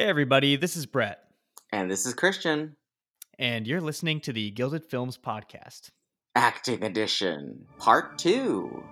[0.00, 1.18] Hey, everybody, this is Brett,
[1.72, 2.76] And this is Christian,
[3.36, 5.90] and you're listening to the Gilded Films Podcast.
[6.36, 8.84] Acting Edition, Part 2.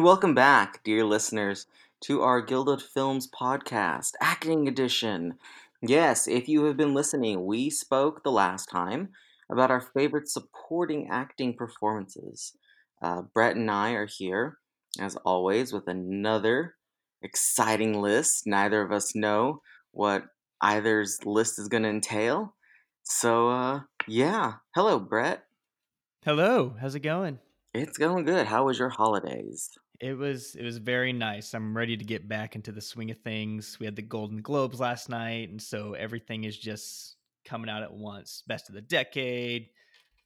[0.00, 1.66] And welcome back, dear listeners,
[2.04, 5.34] to our Gilded Films podcast, Acting Edition.
[5.82, 9.10] Yes, if you have been listening, we spoke the last time
[9.52, 12.54] about our favorite supporting acting performances.
[13.02, 14.56] Uh, Brett and I are here,
[14.98, 16.76] as always, with another
[17.20, 18.46] exciting list.
[18.46, 20.24] Neither of us know what
[20.62, 22.54] either's list is going to entail.
[23.02, 24.54] So, uh, yeah.
[24.74, 25.44] Hello, Brett.
[26.24, 27.38] Hello, how's it going?
[27.74, 28.46] It's going good.
[28.46, 29.68] How was your holidays?
[30.00, 31.52] It was it was very nice.
[31.54, 33.78] I'm ready to get back into the swing of things.
[33.78, 37.92] We had the Golden Globes last night, and so everything is just coming out at
[37.92, 38.42] once.
[38.46, 39.68] Best of the decade,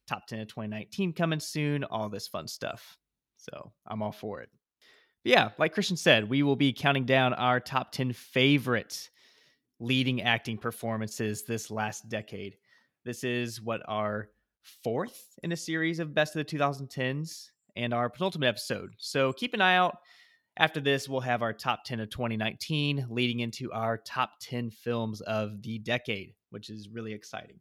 [0.07, 2.97] top 10 of 2019 coming soon, all this fun stuff.
[3.37, 4.49] So I'm all for it.
[5.23, 9.09] But yeah, like Christian said, we will be counting down our top 10 favorite
[9.79, 12.55] leading acting performances this last decade.
[13.03, 14.29] This is what our
[14.83, 18.93] fourth in a series of best of the 2010s and our penultimate episode.
[18.97, 19.97] So keep an eye out.
[20.57, 25.19] After this, we'll have our top 10 of 2019 leading into our top 10 films
[25.21, 27.59] of the decade, which is really exciting.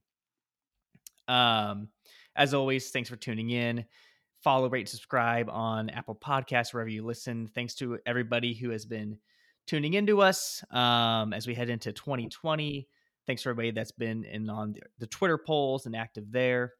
[1.27, 1.89] Um,
[2.37, 3.85] as always, thanks for tuning in.
[4.43, 7.49] Follow, rate, subscribe on Apple Podcasts, wherever you listen.
[7.49, 9.19] Thanks to everybody who has been
[9.67, 12.87] tuning into us um, as we head into 2020.
[13.27, 16.75] Thanks for everybody that's been in on the Twitter polls and active there.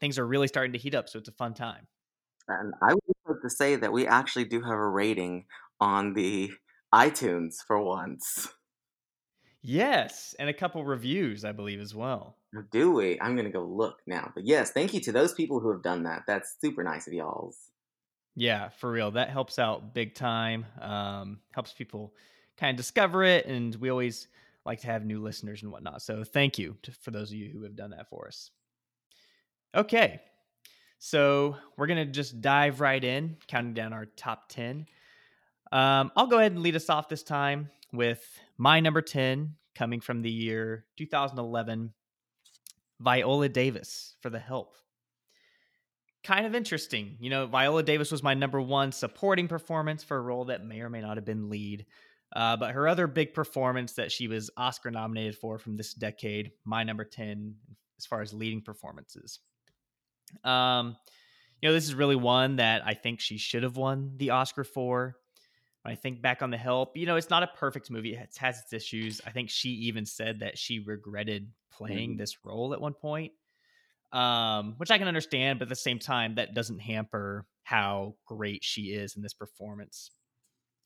[0.00, 1.86] Things are really starting to heat up, so it's a fun time.
[2.48, 5.46] And I would like to say that we actually do have a rating
[5.80, 6.50] on the
[6.94, 8.48] iTunes for once.
[9.62, 12.36] Yes, and a couple reviews, I believe, as well.
[12.72, 13.20] Do we?
[13.20, 14.32] I'm gonna go look now.
[14.34, 16.22] But yes, thank you to those people who have done that.
[16.26, 17.56] That's super nice of y'all's.
[18.34, 19.12] Yeah, for real.
[19.12, 20.66] That helps out big time.
[20.80, 22.12] Um, helps people
[22.56, 24.26] kind of discover it, and we always
[24.64, 26.02] like to have new listeners and whatnot.
[26.02, 28.50] So thank you to, for those of you who have done that for us.
[29.74, 30.20] Okay,
[31.04, 34.86] so we're gonna just dive right in, counting down our top ten.
[35.72, 38.24] Um, I'll go ahead and lead us off this time with
[38.56, 41.92] my number ten, coming from the year 2011,
[43.00, 44.76] Viola Davis for The Help.
[46.22, 47.46] Kind of interesting, you know.
[47.48, 51.00] Viola Davis was my number one supporting performance for a role that may or may
[51.00, 51.84] not have been lead.
[52.36, 56.52] Uh, but her other big performance that she was Oscar nominated for from this decade,
[56.64, 57.56] my number 10
[57.98, 59.40] as far as leading performances.
[60.44, 60.96] Um,
[61.60, 64.64] you know, this is really one that I think she should have won the Oscar
[64.64, 65.16] for.
[65.82, 68.14] When I think back on The Help, you know, it's not a perfect movie.
[68.14, 69.20] It has its issues.
[69.26, 72.18] I think she even said that she regretted playing mm-hmm.
[72.18, 73.32] this role at one point,
[74.12, 75.58] um, which I can understand.
[75.58, 80.10] But at the same time, that doesn't hamper how great she is in this performance.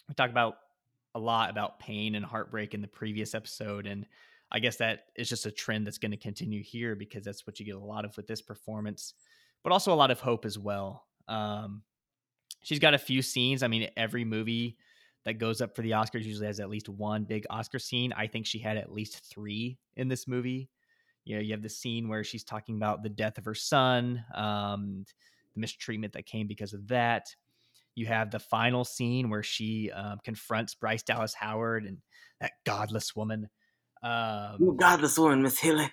[0.08, 0.56] We talk about
[1.14, 4.06] a lot about pain and heartbreak in the previous episode, and
[4.50, 7.58] I guess that is just a trend that's going to continue here because that's what
[7.58, 9.14] you get a lot of with this performance
[9.66, 11.08] but also a lot of hope as well.
[11.26, 11.82] Um,
[12.62, 13.64] she's got a few scenes.
[13.64, 14.76] I mean, every movie
[15.24, 18.12] that goes up for the Oscars usually has at least one big Oscar scene.
[18.16, 20.70] I think she had at least three in this movie.
[21.24, 24.24] You know, you have the scene where she's talking about the death of her son,
[24.36, 25.04] um,
[25.54, 27.26] the mistreatment that came because of that.
[27.96, 31.98] You have the final scene where she um, confronts Bryce Dallas Howard and
[32.40, 33.48] that godless woman.
[34.06, 35.90] Um, you godless woman, Miss Hilly.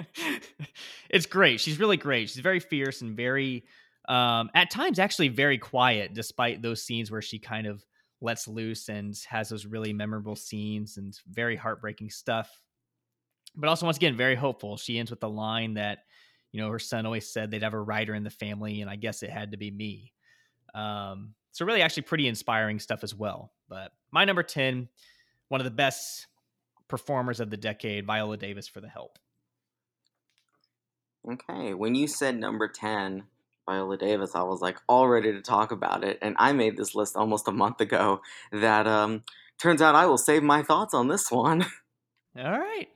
[1.10, 1.60] it's great.
[1.60, 2.28] She's really great.
[2.28, 3.64] She's very fierce and very,
[4.08, 7.84] um, at times, actually very quiet, despite those scenes where she kind of
[8.20, 12.50] lets loose and has those really memorable scenes and very heartbreaking stuff.
[13.54, 14.76] But also, once again, very hopeful.
[14.76, 16.00] She ends with the line that,
[16.50, 18.96] you know, her son always said they'd have a writer in the family, and I
[18.96, 20.12] guess it had to be me.
[20.74, 23.52] Um, so, really, actually, pretty inspiring stuff as well.
[23.68, 24.88] But my number 10,
[25.48, 26.26] one of the best
[26.88, 29.18] performers of the decade, Viola Davis for the help.
[31.30, 33.24] Okay, when you said number 10,
[33.68, 36.18] Viola Davis, I was like all ready to talk about it.
[36.22, 39.24] And I made this list almost a month ago that um
[39.58, 41.66] turns out I will save my thoughts on this one.
[42.38, 42.88] All right.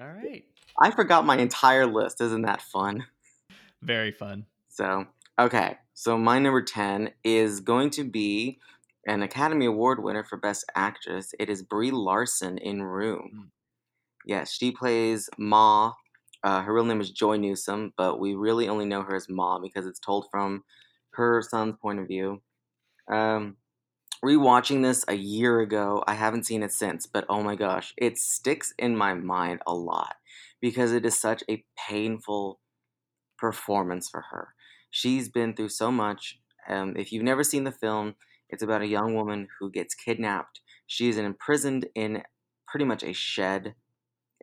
[0.00, 0.44] All right.
[0.80, 2.20] I forgot my entire list.
[2.20, 3.04] Isn't that fun?
[3.82, 4.46] Very fun.
[4.68, 5.06] So,
[5.38, 5.76] okay.
[5.92, 8.60] So my number 10 is going to be
[9.08, 11.34] an Academy Award winner for Best Actress.
[11.40, 13.52] It is Brie Larson in Room.
[14.26, 15.94] Yes, she plays Ma.
[16.44, 19.58] Uh, her real name is Joy Newsome, but we really only know her as Ma
[19.58, 20.62] because it's told from
[21.14, 22.42] her son's point of view.
[23.10, 23.56] Um,
[24.22, 28.18] rewatching this a year ago, I haven't seen it since, but oh my gosh, it
[28.18, 30.16] sticks in my mind a lot
[30.60, 32.60] because it is such a painful
[33.38, 34.48] performance for her.
[34.90, 36.38] She's been through so much.
[36.68, 38.14] Um, if you've never seen the film,
[38.50, 40.60] it's about a young woman who gets kidnapped.
[40.86, 42.22] She is imprisoned in
[42.66, 43.74] pretty much a shed,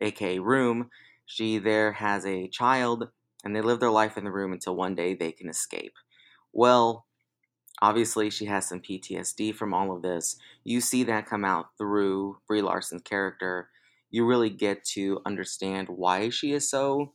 [0.01, 0.89] aka room.
[1.25, 3.09] She there has a child,
[3.43, 5.93] and they live their life in the room until one day they can escape.
[6.53, 7.05] Well,
[7.81, 10.37] obviously she has some PTSD from all of this.
[10.63, 13.69] You see that come out through Brie Larson's character.
[14.11, 17.13] You really get to understand why she is so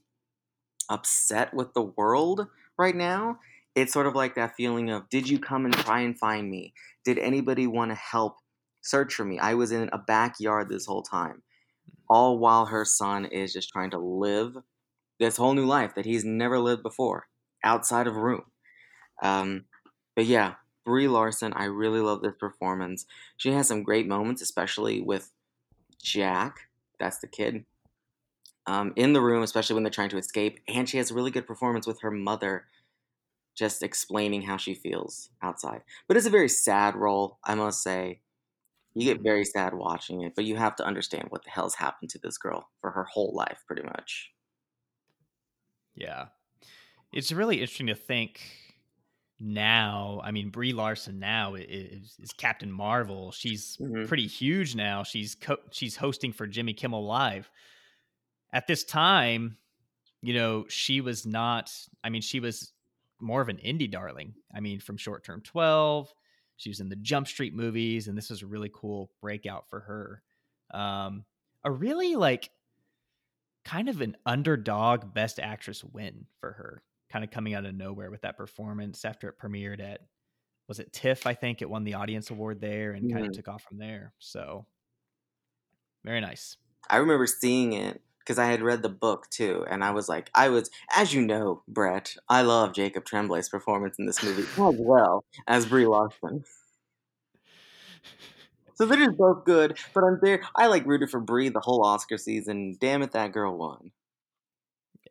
[0.89, 3.39] upset with the world right now.
[3.75, 6.75] It's sort of like that feeling of, did you come and try and find me?
[7.05, 8.37] Did anybody want to help
[8.83, 9.39] search for me?
[9.39, 11.43] I was in a backyard this whole time.
[12.09, 14.57] All while her son is just trying to live
[15.21, 17.27] this whole new life that he's never lived before
[17.63, 18.43] outside of room.
[19.23, 19.67] Um,
[20.17, 23.07] but yeah, Brie Larson, I really love this performance.
[23.37, 25.31] She has some great moments, especially with
[26.03, 26.69] Jack.
[26.99, 27.65] That's the kid
[28.67, 30.61] um, in the room, especially when they're trying to escape.
[30.69, 32.65] And she has a really good performance with her mother,
[33.61, 35.83] just explaining how she feels outside.
[36.09, 38.21] But it's a very sad role, I must say.
[38.95, 42.11] You get very sad watching it, but you have to understand what the hell's happened
[42.11, 44.33] to this girl for her whole life, pretty much.
[45.95, 46.27] Yeah.
[47.13, 48.41] It's really interesting to think
[49.39, 50.21] now.
[50.25, 53.31] I mean, Brie Larson now is, is Captain Marvel.
[53.31, 54.07] She's mm-hmm.
[54.07, 55.05] pretty huge now.
[55.05, 57.49] She's co- she's hosting for Jimmy Kimmel Live
[58.53, 59.57] at this time,
[60.23, 61.73] you know, she was not,
[62.03, 62.73] I mean, she was
[63.21, 64.35] more of an indie darling.
[64.55, 66.13] I mean, from Short Term 12,
[66.57, 69.81] she was in the Jump Street movies, and this was a really cool breakout for
[69.81, 70.23] her.
[70.73, 71.25] Um,
[71.65, 72.51] a really like
[73.65, 78.11] kind of an underdog best actress win for her, kind of coming out of nowhere
[78.11, 80.01] with that performance after it premiered at
[80.71, 81.27] was it TIFF?
[81.27, 83.17] I think it won the audience award there and mm-hmm.
[83.17, 84.13] kind of took off from there.
[84.21, 84.67] So
[86.05, 86.57] very nice.
[86.89, 90.31] I remember seeing it because I had read the book too, and I was like,
[90.35, 94.77] I was, as you know, Brett, I love Jacob Tremblay's performance in this movie as
[94.79, 96.45] well as Brie Larson.
[98.75, 100.41] So they're just both good, but I'm there.
[100.57, 102.79] I like rooted for Brie the whole Oscar season.
[102.81, 103.91] Damn it, that girl won.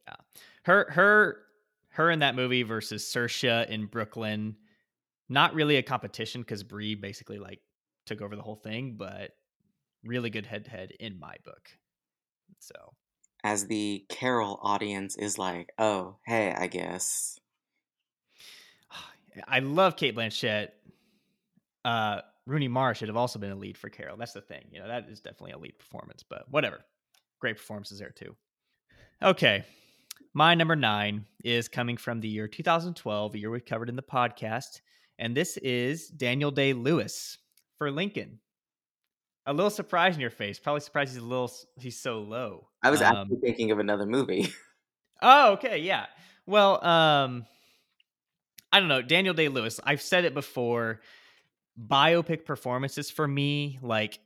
[0.08, 0.16] Yeah,
[0.64, 1.38] her, her,
[1.90, 4.56] her in that movie versus Saoirse in Brooklyn.
[5.28, 7.60] Not really a competition because Brie basically like
[8.08, 9.32] took over the whole thing, but
[10.04, 11.70] really good head to head in my book.
[12.60, 12.74] So,
[13.44, 17.40] as the Carol audience is like, oh, hey, I guess.
[19.48, 20.70] I love Cate Blanchett.
[21.86, 24.18] Uh, Rooney Mara should have also been a lead for Carol.
[24.18, 24.66] That's the thing.
[24.72, 26.80] You know, that is definitely a lead performance, but whatever.
[27.40, 28.36] Great performances there too.
[29.22, 29.64] Okay.
[30.34, 34.02] My number nine is coming from the year 2012, a year we covered in the
[34.02, 34.82] podcast.
[35.18, 37.38] And this is Daniel Day Lewis
[37.78, 38.40] for Lincoln
[39.50, 40.60] a little surprise in your face.
[40.60, 42.68] Probably surprised he's a little he's so low.
[42.84, 44.54] I was um, actually thinking of another movie.
[45.24, 46.06] oh, okay, yeah.
[46.46, 47.46] Well, um
[48.72, 49.80] I don't know, Daniel Day Lewis.
[49.84, 51.02] I've said it before.
[51.82, 54.20] Biopic performances for me, like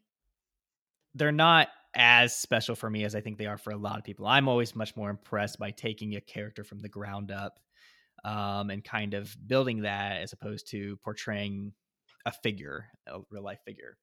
[1.15, 4.03] they're not as special for me as I think they are for a lot of
[4.03, 4.27] people.
[4.27, 7.59] I'm always much more impressed by taking a character from the ground up
[8.25, 11.71] um, and kind of building that as opposed to portraying
[12.25, 13.97] a figure, a real life figure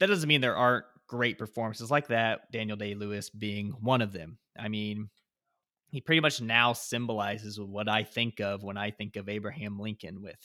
[0.00, 2.50] that doesn't mean there aren't great performances like that.
[2.52, 4.38] Daniel Day Lewis being one of them.
[4.58, 5.08] I mean,
[5.90, 10.20] he pretty much now symbolizes what I think of when I think of Abraham Lincoln
[10.22, 10.38] with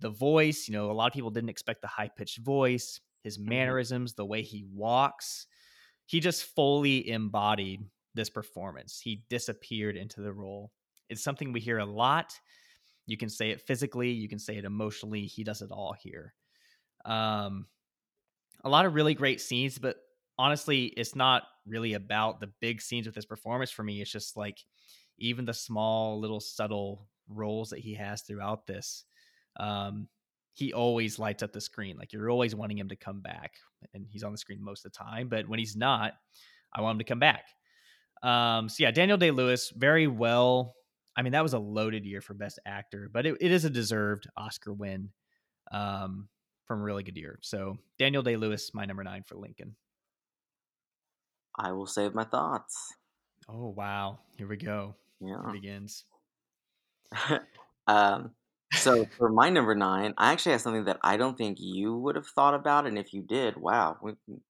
[0.00, 0.68] the voice.
[0.68, 3.50] You know, a lot of people didn't expect the high pitched voice, his mm-hmm.
[3.50, 5.46] mannerisms, the way he walks.
[6.06, 7.80] He just fully embodied
[8.14, 9.00] this performance.
[9.02, 10.70] He disappeared into the role.
[11.10, 12.38] It's something we hear a lot.
[13.06, 15.26] You can say it physically, you can say it emotionally.
[15.26, 16.34] He does it all here.
[17.04, 17.66] Um,
[18.66, 19.96] a lot of really great scenes, but
[20.36, 24.02] honestly, it's not really about the big scenes with his performance for me.
[24.02, 24.58] It's just like
[25.18, 29.04] even the small, little, subtle roles that he has throughout this.
[29.58, 30.08] Um,
[30.54, 31.96] he always lights up the screen.
[31.96, 33.52] Like you're always wanting him to come back,
[33.94, 35.28] and he's on the screen most of the time.
[35.28, 36.14] But when he's not,
[36.74, 37.44] I want him to come back.
[38.24, 40.74] Um, so yeah, Daniel Day Lewis, very well.
[41.16, 43.70] I mean, that was a loaded year for Best Actor, but it, it is a
[43.70, 45.10] deserved Oscar win.
[45.70, 46.28] Um,
[46.66, 47.38] from a really good year.
[47.42, 49.76] So Daniel Day Lewis, my number nine for Lincoln.
[51.58, 52.94] I will save my thoughts.
[53.48, 54.18] Oh wow!
[54.36, 54.94] Here we go.
[55.20, 56.04] Yeah, it begins.
[57.86, 58.32] um,
[58.72, 62.16] so for my number nine, I actually have something that I don't think you would
[62.16, 63.96] have thought about, and if you did, wow,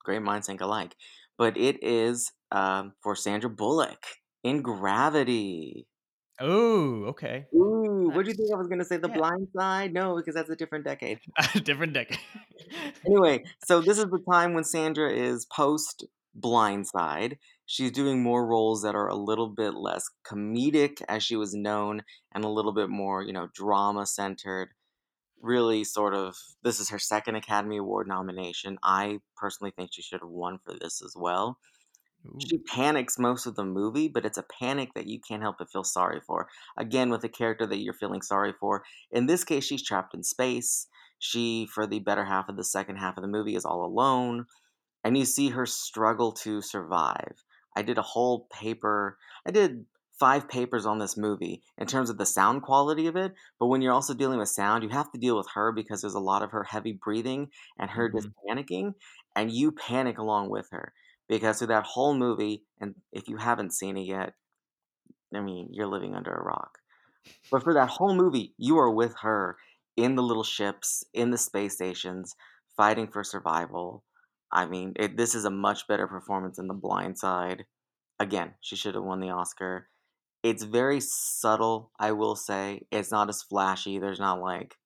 [0.03, 0.97] great minds think alike.
[1.39, 4.03] But it is um, for Sandra Bullock
[4.43, 5.87] in Gravity.
[6.41, 7.47] Oh, okay.
[7.55, 8.99] Ooh, what do you think I was gonna say?
[8.99, 9.17] The Yeah.
[9.17, 9.93] Blind Side?
[9.93, 11.21] No, because that's a different decade.
[11.65, 12.19] Different decade.
[13.07, 17.39] Anyway, so this is the time when Sandra is post Blind Side.
[17.65, 22.03] She's doing more roles that are a little bit less comedic, as she was known,
[22.35, 24.71] and a little bit more, you know, drama centered.
[25.41, 28.79] Really, sort of, this is her second Academy Award nomination.
[28.83, 31.59] I personally think she should have won for this as well.
[32.27, 32.51] Ooh.
[32.51, 35.71] She panics most of the movie, but it's a panic that you can't help but
[35.71, 36.49] feel sorry for.
[36.77, 38.85] Again, with a character that you're feeling sorry for.
[39.11, 40.89] In this case, she's trapped in space.
[41.19, 44.47] She, for the better half of the second half of the movie, is all alone.
[45.05, 47.45] And you see her struggle to survive.
[47.77, 49.87] I did a whole paper, I did
[50.19, 53.35] five papers on this movie in terms of the sound quality of it.
[53.59, 56.15] But when you're also dealing with sound, you have to deal with her because there's
[56.15, 58.35] a lot of her heavy breathing and her just Mhm.
[58.49, 58.95] panicking.
[59.35, 60.95] And you panic along with her
[61.29, 64.35] because through that whole movie, and if you haven't seen it yet,
[65.35, 66.79] I mean, you're living under a rock.
[67.51, 69.57] But for that whole movie, you are with her
[69.97, 72.35] in the little ships, in the space stations,
[72.77, 74.05] fighting for survival.
[74.53, 77.65] I mean, it, this is a much better performance than The Blind Side.
[78.21, 79.89] Again, she should have won the Oscar.
[80.43, 82.83] It's very subtle, I will say.
[82.93, 83.99] It's not as flashy.
[83.99, 84.77] There's not like,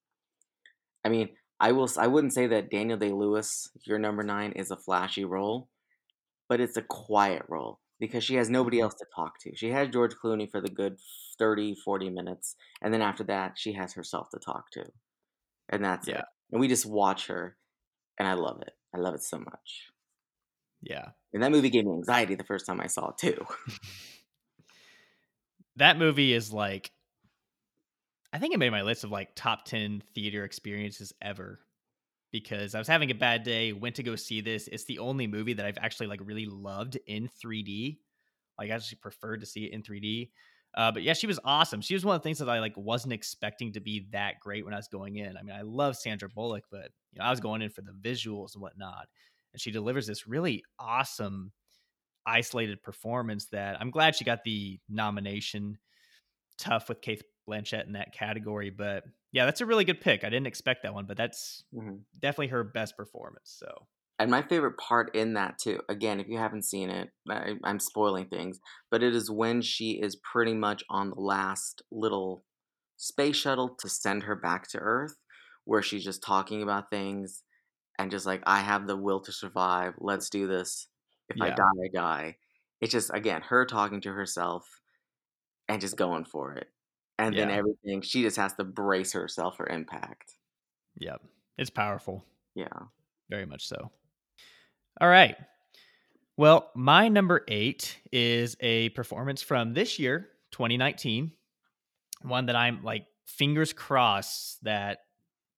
[1.05, 1.31] I mean,
[1.61, 1.91] I will.
[1.99, 5.69] I wouldn't say that Daniel Day Lewis, your number nine, is a flashy role
[6.51, 8.83] but it's a quiet role because she has nobody Mhm.
[8.83, 9.57] else to talk to.
[9.57, 11.01] She has George Clooney for the good
[11.39, 14.93] 30, 40 minutes, and then after that, she has herself to talk to.
[15.71, 16.23] And that's Yeah.
[16.23, 16.27] it.
[16.53, 17.59] And we just watch her,
[18.19, 18.75] and I love it.
[18.95, 19.91] I love it so much.
[20.83, 21.13] Yeah.
[21.33, 23.47] And that movie gave me anxiety the first time I saw it, too.
[25.77, 26.93] That movie is like
[28.33, 31.61] I think it made my list of like top 10 theater experiences ever
[32.33, 34.69] because I was having a bad day, went to go see this.
[34.69, 37.99] It's the only movie that I've actually like really loved in 3D.
[38.59, 40.31] Like I actually preferred to see it in 3D.
[40.77, 41.81] Uh, but yeah, she was awesome.
[41.81, 44.65] She was one of the things that I like wasn't expecting to be that great
[44.65, 45.37] when I was going in.
[45.37, 47.93] I mean, I love Sandra Bullock, but you know, I was going in for the
[47.93, 49.09] visuals and whatnot.
[49.53, 51.53] And she delivers this really awesome
[52.25, 55.79] isolated performance that I'm glad she got the nomination.
[56.57, 60.25] Tough with Cate Blanchett in that category, but yeah, that's a really good pick.
[60.25, 62.05] I didn't expect that one, but that's Mhm.
[62.19, 63.51] definitely her best performance.
[63.59, 63.89] So
[64.19, 67.81] And my favorite part in that too, again, if you haven't seen it, I, I'm
[67.81, 72.45] spoiling things, but it is when she is pretty much on the last little
[72.97, 75.17] space shuttle to send her back to Earth,
[75.65, 77.43] where she's just talking about things
[77.99, 79.95] and just like, I have the will to survive.
[79.99, 80.89] Let's do this.
[81.29, 82.39] If I die, I die.
[82.81, 84.81] It's just, again, her talking to herself
[85.69, 86.69] and just going for it.
[87.21, 90.33] And then yeah, everything, she just has to brace herself for impact.
[90.99, 91.21] yep
[91.59, 92.25] It's powerful,
[92.55, 92.69] Yeah.
[93.29, 93.91] very much so.
[95.01, 95.37] All right.
[96.37, 101.33] Well, my number eight is a performance from this year, 2019.
[102.23, 105.01] One that I'm like fingers crossed that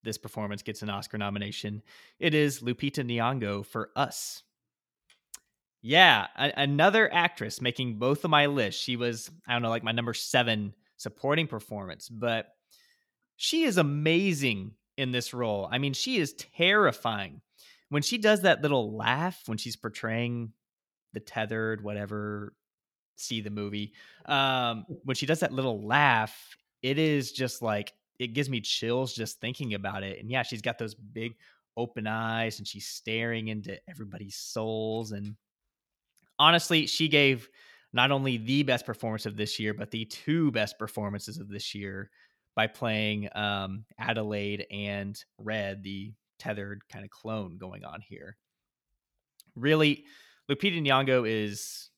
[0.03, 1.83] this performance gets an Oscar nomination.
[2.19, 4.43] It is Lupita Nyong'o for Us.
[5.81, 8.81] Yeah, a- another actress making both of my lists.
[8.81, 12.49] She was, I don't know, like my number seven supporting performance, but
[13.37, 15.69] she is amazing in this role.
[15.71, 17.41] I mean, she is terrifying.
[17.89, 20.53] When she does that little laugh when she's portraying
[21.13, 22.55] the tethered, whatever,
[23.17, 23.93] see the movie.
[24.27, 29.15] Um, when she does that little laugh, it is just like it gives me chills
[29.15, 30.19] just thinking about it.
[30.21, 31.35] And yeah, she's got those big
[31.77, 35.13] open eyes and she's staring into everybody's souls.
[35.13, 35.37] And
[36.39, 37.49] honestly, she gave
[37.93, 41.75] not only the best performance of this year, but the two best performances of this
[41.75, 42.11] year
[42.55, 48.37] by playing um, Adelaide and Red, the tethered kind of clone going on here.
[49.55, 50.05] Really,
[50.51, 51.91] Lupita Nyong'o is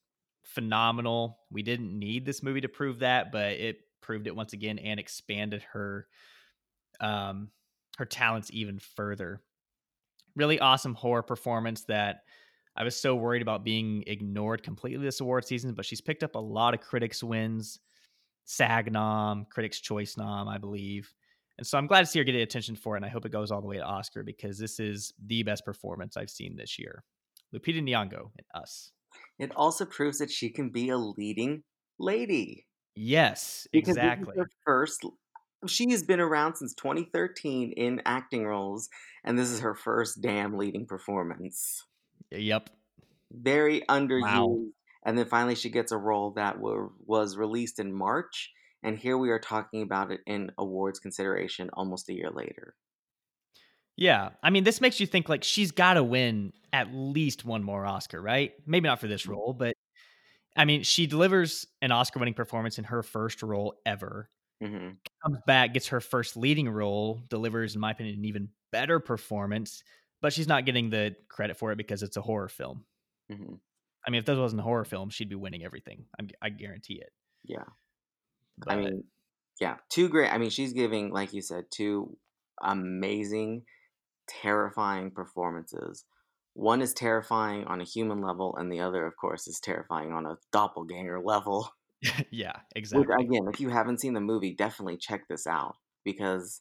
[0.42, 1.38] phenomenal.
[1.50, 5.00] We didn't need this movie to prove that, but it proved it once again and
[5.00, 6.06] expanded her
[7.00, 7.48] um
[7.96, 9.40] her talents even further.
[10.36, 12.24] Really awesome horror performance that
[12.76, 16.34] I was so worried about being ignored completely this award season, but she's picked up
[16.34, 17.78] a lot of critics wins,
[18.44, 21.12] SAG nom, Critics Choice nom, I believe.
[21.56, 23.32] And so I'm glad to see her get attention for it, and I hope it
[23.32, 26.78] goes all the way to Oscar because this is the best performance I've seen this
[26.78, 27.04] year.
[27.54, 28.90] Lupita Nyong'o and Us.
[29.38, 31.62] It also proves that she can be a leading
[32.00, 32.66] lady.
[32.96, 34.34] Yes, Because exactly.
[34.36, 35.04] her first
[35.66, 38.88] she has been around since 2013 in acting roles,
[39.24, 41.82] and this is her first damn leading performance.
[42.30, 42.70] Yep.
[43.32, 44.22] Very underused.
[44.22, 44.64] Wow.
[45.04, 48.50] And then finally, she gets a role that were, was released in March,
[48.82, 52.74] and here we are talking about it in awards consideration almost a year later.
[53.96, 54.30] Yeah.
[54.42, 57.86] I mean, this makes you think like she's got to win at least one more
[57.86, 58.52] Oscar, right?
[58.66, 59.74] Maybe not for this role, but
[60.56, 64.30] I mean, she delivers an Oscar winning performance in her first role ever.
[64.60, 69.00] hmm Comes back, gets her first leading role, delivers, in my opinion, an even better
[69.00, 69.82] performance,
[70.24, 72.86] but she's not getting the credit for it because it's a horror film.
[73.30, 73.56] hmm
[74.06, 76.06] I mean, if this wasn't a horror film, she'd be winning everything.
[76.18, 77.10] I'm, I guarantee it.
[77.44, 77.64] Yeah.
[78.56, 79.04] But I mean,
[79.60, 80.30] yeah, two great.
[80.30, 82.16] I mean, she's giving, like you said, two
[82.62, 83.64] amazing,
[84.26, 86.04] terrifying performances.
[86.54, 90.24] One is terrifying on a human level, and the other, of course, is terrifying on
[90.24, 91.68] a doppelganger level.
[92.30, 93.14] yeah, Which, exactly.
[93.20, 96.60] again, if you haven't seen the movie, definitely check this out because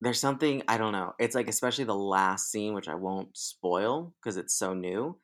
[0.00, 1.14] there's something I don't know.
[1.18, 5.18] It's like especially the last scene, which I won't spoil because it's so new.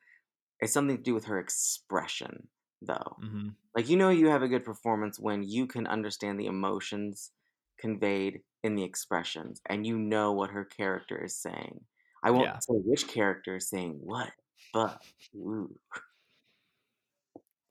[0.59, 2.49] It's something to do with her expression,
[2.81, 3.17] though.
[3.19, 7.31] hmm Like you know, you have a good performance when you can understand the emotions
[7.79, 11.85] conveyed in the expressions, and you know what her character is saying.
[12.23, 12.59] I won't Yeah.
[12.59, 14.31] say which character is saying what,
[14.73, 15.01] but
[15.35, 15.79] ooh,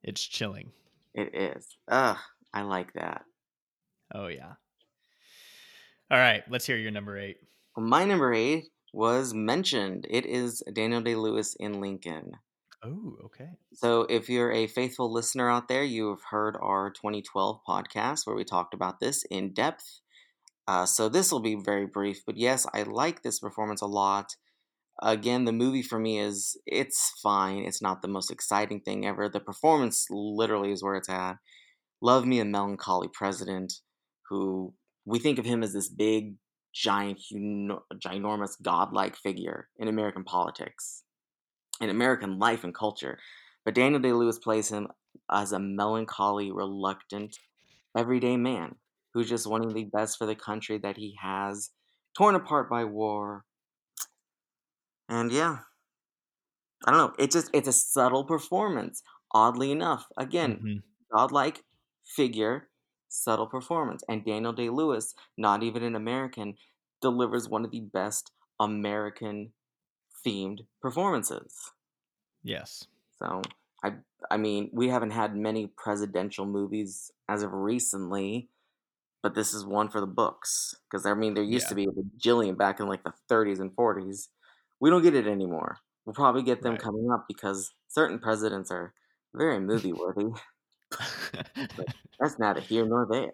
[0.02, 0.72] It's chilling.
[1.14, 1.76] it is.
[1.88, 2.18] Ugh,
[2.52, 3.24] I like that.
[4.12, 4.54] Oh, yeah.
[6.10, 6.42] All right.
[6.50, 7.36] Let's hear your number eight.
[7.76, 10.08] My number eight was mentioned.
[10.10, 12.32] It is Daniel Day Lewis in Lincoln.
[12.84, 13.50] Oh, okay.
[13.74, 18.34] So, if you're a faithful listener out there, you have heard our 2012 podcast where
[18.34, 20.00] we talked about this in depth.
[20.66, 24.34] Uh, so, this will be very brief, but yes, I like this performance a lot.
[25.02, 27.64] Again, the movie for me is it's fine.
[27.64, 29.28] It's not the most exciting thing ever.
[29.28, 31.36] The performance literally is where it's at.
[32.02, 33.74] Love me a melancholy president
[34.28, 34.74] who
[35.10, 36.36] we think of him as this big,
[36.74, 37.20] giant,
[37.94, 41.04] ginormous, godlike figure in American politics,
[41.80, 43.18] in American life and culture.
[43.64, 44.88] But Daniel Day Lewis plays him
[45.30, 47.38] as a melancholy, reluctant,
[47.96, 48.76] everyday man
[49.14, 51.70] who's just wanting the best for the country that he has,
[52.16, 53.44] torn apart by war.
[55.10, 55.64] And yeah,
[56.86, 57.14] I don't know.
[57.18, 59.02] It's just it's a subtle performance.
[59.32, 60.78] Oddly enough, again, hmm
[61.12, 61.64] godlike
[62.04, 62.69] figure,
[63.10, 64.04] subtle performance.
[64.08, 66.56] And Daniel Day Lewis, not even an American,
[67.02, 69.52] delivers one of the best American
[70.26, 71.72] themed performances.
[72.42, 72.86] Yes.
[73.18, 73.42] So
[73.84, 73.98] I
[74.30, 78.50] I mean, we haven't had many presidential movies as of recently,
[79.22, 80.74] but this is one for the books.
[80.90, 81.70] Because I mean, there used Yeah.
[81.70, 84.30] to be a bajillion back in like the 30s and 40s.
[84.80, 85.78] We don't get it anymore.
[86.06, 86.78] We'll probably get them Right.
[86.78, 88.94] coming up because certain presidents are
[89.34, 90.26] very movie worthy.
[92.18, 93.32] That's neither here nor there.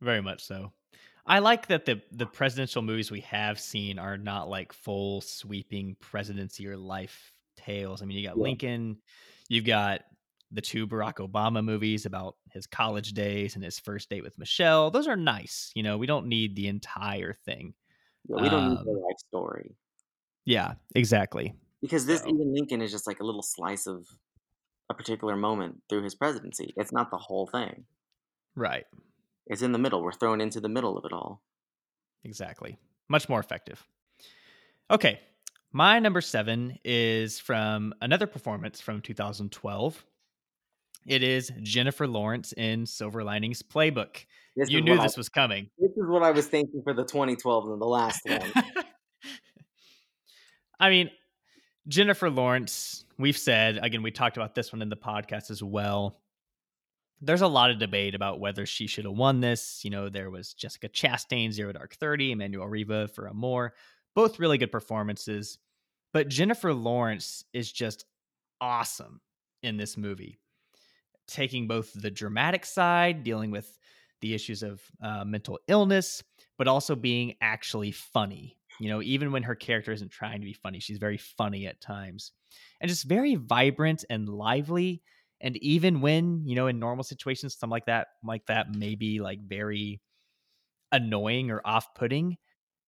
[0.00, 0.72] Very much so.
[1.24, 5.96] I like that the the presidential movies we have seen are not like full sweeping
[6.00, 8.02] presidency or life tales.
[8.02, 8.42] I mean, you got Yeah.
[8.42, 8.98] Lincoln,
[9.48, 10.00] you've got
[10.50, 14.90] the two Barack Obama movies about his college days and his first date with Michelle.
[14.90, 15.70] Those are nice.
[15.74, 17.74] You know, we don't need the entire thing.
[18.28, 19.76] Yeah, we don't need the Um, life story
[20.44, 21.54] yeah, exactly.
[21.80, 24.06] because this So, even Lincoln is just like a little slice of
[24.92, 26.72] a particular moment through his presidency.
[26.76, 27.84] It's not the whole thing.
[28.54, 28.84] right.
[29.48, 30.02] It's in the middle.
[30.02, 31.42] We're thrown into the middle of it all.
[32.22, 32.78] Exactly.
[33.08, 33.84] Much more effective.
[34.88, 35.18] Okay.
[35.72, 40.04] My number seven is from another performance from 2012.
[41.08, 44.24] It is Jennifer Lawrence in Silver Linings Playbook.
[44.54, 45.68] This You knew what I, this was coming.
[45.76, 48.52] this is what I was thinking for the 2012 and the last one.
[50.78, 51.10] I mean,
[51.88, 56.16] Jennifer Lawrence, we've said, again, we talked about this one in the podcast as well.
[57.20, 59.84] There's a lot of debate about whether she should have won this.
[59.84, 63.74] You know, there was Jessica Chastain, Zero Dark 30, Emmanuelle Riva for Amour,
[64.14, 65.58] both really good performances.
[66.12, 68.04] But Jennifer Lawrence is just
[68.60, 69.20] awesome
[69.62, 70.38] in this movie,
[71.26, 73.78] taking both the dramatic side, dealing with
[74.20, 76.22] the issues of uh, mental illness,
[76.58, 78.56] but also being actually funny.
[78.80, 81.80] You know, even when her character isn't trying to be funny, she's very funny at
[81.80, 82.32] times
[82.80, 85.02] and just very vibrant and lively.
[85.40, 89.20] And even when, you know, in normal situations, something like that, like that may be
[89.20, 90.00] like very
[90.90, 92.36] annoying or off putting,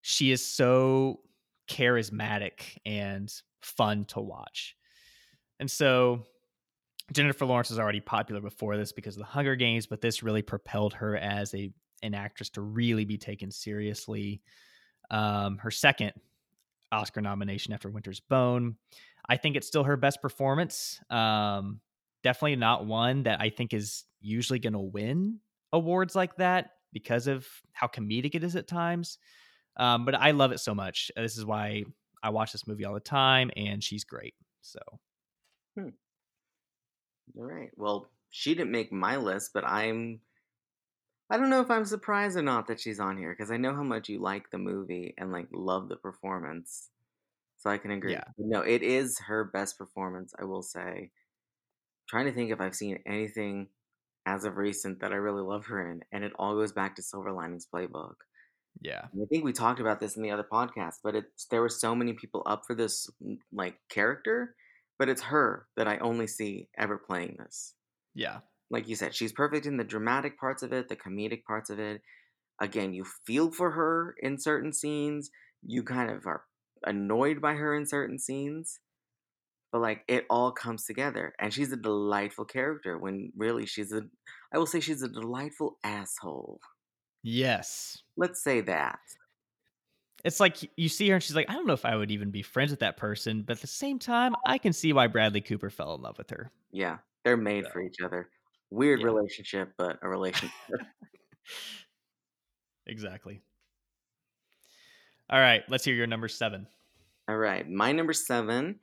[0.02, 1.20] she is so
[1.68, 4.76] charismatic and fun to watch.
[5.58, 6.24] And so
[7.12, 10.42] Jennifer Lawrence was already popular before this because of the Hunger Games, but this really
[10.42, 14.42] propelled her as a an actress to really be taken seriously.
[15.10, 16.12] Um, her second
[16.92, 18.76] Oscar nomination after Winter's Bone.
[19.28, 21.00] I think it's still her best performance.
[21.10, 21.80] Um,
[22.22, 25.40] definitely not one that I think is usually going to win
[25.72, 29.18] awards like that because of how comedic it is at times.
[29.76, 31.10] Um, but I love it so much.
[31.16, 31.84] This is why
[32.22, 34.34] I watch this movie all the time, and she's great.
[34.60, 34.78] So
[37.36, 37.70] All right.
[37.76, 40.20] Well, she didn't make my list, but I'm
[41.30, 43.74] I don't know if I'm surprised or not that she's on here because I know
[43.74, 46.90] how much you like the movie and like love the performance.
[47.56, 48.12] So I can agree.
[48.12, 48.24] Yeah.
[48.36, 51.10] No, it is her best performance, I will say.
[52.08, 53.68] trying to think if I've seen anything
[54.26, 57.02] as of recent that I really love her in, and it all goes back to
[57.02, 58.14] Silver Linings Playbook.
[58.80, 59.02] Yeah.
[59.12, 61.68] And I think we talked about this in the other podcast, but it's there were
[61.68, 64.54] so many people up for this mm, like character,
[64.98, 67.74] but it's her that I only see ever playing this.
[68.14, 68.38] Yeah.
[68.74, 71.78] Like you said, she's perfect in the dramatic parts of it, the comedic parts of
[71.78, 72.02] it.
[72.60, 75.30] Again, you feel for her in certain scenes.
[75.64, 76.42] You kind of are
[76.84, 78.80] annoyed by her in certain scenes.
[79.70, 81.34] But like it all comes together.
[81.38, 84.02] And she's a delightful character when really she's a
[84.52, 86.58] I will say she's a delightful asshole.
[87.22, 88.02] Yes.
[88.16, 88.98] Let's say that.
[90.24, 92.32] It's like you see her and she's like, I don't know if I would even
[92.32, 95.42] be friends with that person, but at the same time, I can see why Bradley
[95.42, 96.50] Cooper fell in love with her.
[96.72, 96.98] Yeah.
[97.24, 98.30] They're made So, for each other.
[98.70, 99.06] Weird yeah.
[99.06, 100.54] relationship, but a relationship.
[102.86, 103.40] exactly.
[105.30, 106.66] All right, let's hear your number seven.
[107.28, 107.68] All right.
[107.68, 108.80] My number seven.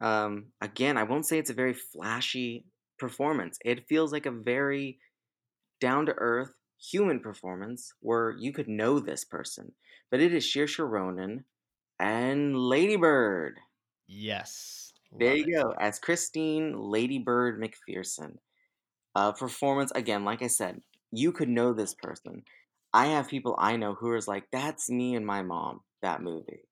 [0.00, 2.64] Um, again, I won't say it's a very flashy
[2.98, 3.58] performance.
[3.64, 4.98] It feels like a very
[5.80, 9.72] down to earth human performance where you could know this person.
[10.10, 11.44] But it is Saoirse Ronan
[11.98, 13.58] and Ladybird.
[14.06, 14.92] Yes.
[15.18, 15.62] There you it.
[15.62, 18.36] go, as Christine Ladybird McPherson.
[19.14, 22.42] Uh, performance again, like I said, you could know this person.
[22.92, 25.80] I have people I know who is like, that's me and my mom.
[26.02, 26.62] That movie.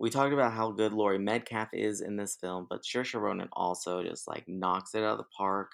[0.00, 4.02] We talked about how good Laurie Metcalf is in this film, but Saoirse Ronan also
[4.02, 5.70] just like knocks it out of the park.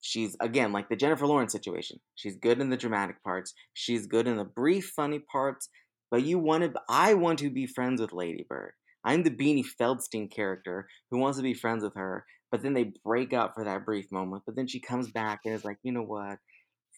[0.00, 2.00] She's again like the Jennifer Lawrence situation.
[2.16, 3.54] She's good in the dramatic parts.
[3.74, 5.68] She's good in the brief funny parts.
[6.10, 8.72] But you want to, I want to be friends with Lady Bird.
[9.04, 12.92] I'm the Beanie Feldstein character who wants to be friends with her, but then they
[13.04, 14.44] break up for that brief moment.
[14.46, 16.38] But then she comes back and is like, you know what?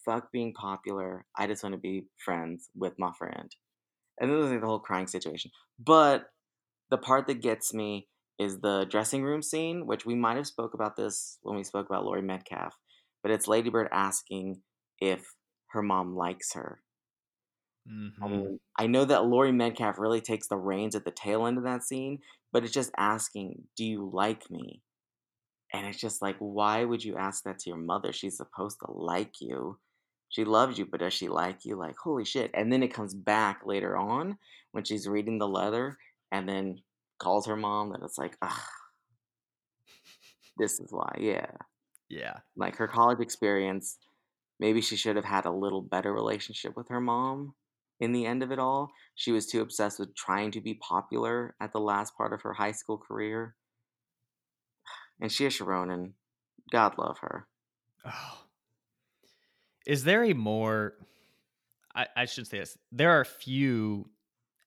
[0.04, 1.26] Fuck being popular.
[1.36, 3.50] I just want to be friends with my friend.
[4.20, 5.50] And then there's like the whole crying situation.
[5.78, 6.28] But
[6.90, 8.08] the part that gets me
[8.38, 11.86] is the dressing room scene, which we might have spoke about this when we spoke
[11.88, 12.74] about Laurie Metcalf.
[13.22, 14.62] But it's Ladybird asking
[15.00, 15.34] if
[15.70, 16.82] her mom likes her.
[18.22, 18.30] I Mhm.
[18.30, 21.64] mean, I know that Laurie Metcalf really takes the reins at the tail end of
[21.64, 22.20] that scene,
[22.52, 24.82] but it's just asking, "Do you like me?"
[25.72, 28.12] And it's just like, why would you ask that to your mother?
[28.12, 29.78] She's supposed to like you.
[30.28, 31.76] She loves you, but does she like you?
[31.76, 32.50] Like, holy shit.
[32.54, 34.38] And then it comes back later on
[34.72, 35.98] when she's reading the letter
[36.32, 36.78] and then
[37.18, 38.66] calls her mom that it's like, ah,
[40.58, 41.16] this is why.
[41.18, 41.50] Yeah.
[42.08, 42.38] Yeah.
[42.56, 43.98] Like her college experience,
[44.58, 47.54] maybe she should have had a little better relationship with her mom
[48.00, 48.90] in the end of it all.
[49.14, 52.52] She was too obsessed with trying to be popular at the last part of her
[52.52, 53.54] high school career.
[55.20, 56.14] And Saoirse Ronan,
[56.70, 57.46] God love her.
[58.04, 58.38] Oh.
[59.86, 60.94] Is there a more
[61.94, 62.78] I, I should say this.
[62.92, 64.08] There are few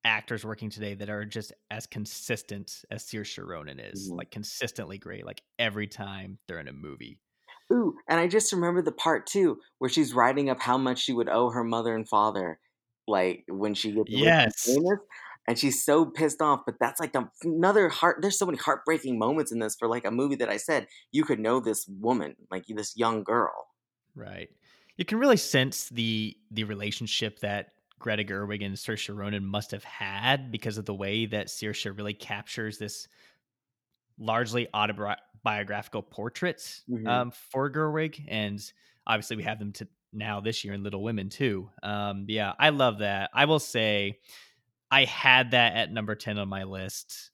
[0.04, 4.12] actors working today that are just as consistent as Saoirse Ronan is.
[4.12, 4.18] Mhm.
[4.18, 7.20] Like consistently great, like every time they're in a movie.
[7.72, 11.14] Ooh, and I just remember the part too where she's writing up how much she
[11.14, 12.60] would owe her mother and father,
[13.08, 14.66] like when she gets Yes.
[14.66, 15.00] famous,
[15.48, 16.62] and she's so pissed off.
[16.66, 18.18] But that's like another heart.
[18.22, 21.24] There's so many heartbreaking moments in this for like a movie that I said you
[21.26, 23.68] could know this woman, like this young girl.
[24.16, 24.50] Right.
[24.98, 29.84] You can really sense the the relationship that Greta Gerwig and Saoirse Ronan must have
[29.84, 33.08] had because of the way that Saoirse really captures this
[34.18, 37.08] largely autobiographical portrait Mhm.
[37.08, 38.60] um, for Gerwig, and
[39.08, 41.70] obviously we have them to now this year in Little Women too.
[41.82, 43.32] Um, yeah, I love that.
[43.34, 44.20] I will say,
[44.94, 47.32] I had that at number ten on my list.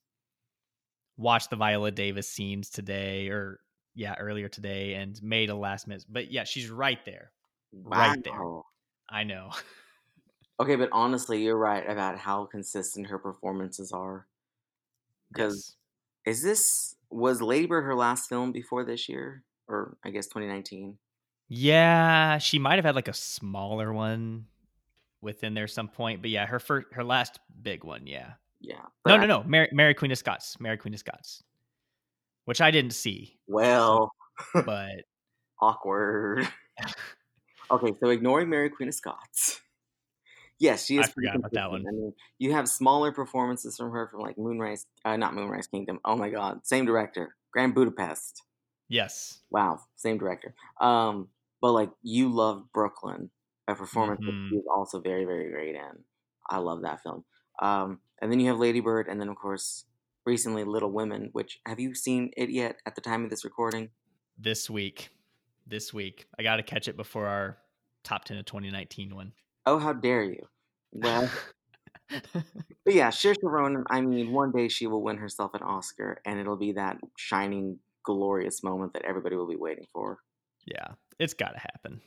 [1.17, 3.59] Watched the Viola Davis scenes today, or
[3.95, 6.05] yeah, earlier today, and made a last minute.
[6.07, 7.31] But yeah, she's right there,
[7.73, 8.61] right there.
[9.09, 9.51] I know.
[10.61, 14.27] Okay, but honestly, you're right about how consistent her performances are.
[15.31, 15.77] Because
[16.25, 16.35] yes.
[16.35, 20.97] is this was Lady Bird her last film before this year, or I guess 2019?
[21.47, 24.47] Yeah, she might have had like a smaller one
[25.21, 28.33] within there some point, but yeah, her first, her last big one, yeah.
[28.61, 28.81] Yeah.
[29.07, 31.43] No, no, no, Mary, Mary Queen of Scots, Mary Queen of Scots,
[32.45, 34.11] which I didn't see, well,
[34.53, 35.03] but
[35.61, 36.47] awkward.
[37.71, 39.61] Okay, so ignoring Mary Queen of Scots.
[40.59, 41.85] Yes, she is I forgot about that one.
[41.87, 45.99] I mean, you have smaller performances from her from like Moonrise, uh, not Moonrise Kingdom.
[46.03, 48.41] Oh my God, same director, Grand Budapest.
[48.89, 49.39] Yes.
[49.51, 50.55] Wow, same director.
[50.81, 51.29] Um,
[51.61, 53.29] but like you love Brooklyn,
[53.69, 54.49] a performance that Mhm.
[54.49, 56.05] she is also very, very great in.
[56.49, 57.25] I love that film.
[57.61, 59.85] Um, and then you have Lady Bird, and then of course
[60.25, 61.29] recently Little Women.
[61.33, 62.77] Which have you seen it yet?
[62.85, 63.91] At the time of this recording,
[64.37, 65.09] This week,
[65.67, 67.57] this week, I got to catch it before our
[68.03, 69.33] top 10 of 2019 one.
[69.65, 70.47] Oh, how dare you?
[70.91, 71.29] Well,
[72.09, 73.83] but yeah, Saoirse Ronan.
[73.89, 77.79] I mean, one day she will win herself an Oscar, and it'll be that shining,
[78.03, 80.19] glorious moment that everybody will be waiting for.
[80.65, 82.01] yeah, it's got to happen.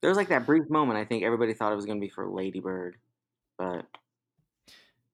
[0.00, 0.98] There was like that brief moment.
[0.98, 2.96] I think everybody thought it was going to be for Lady Bird,
[3.58, 3.86] but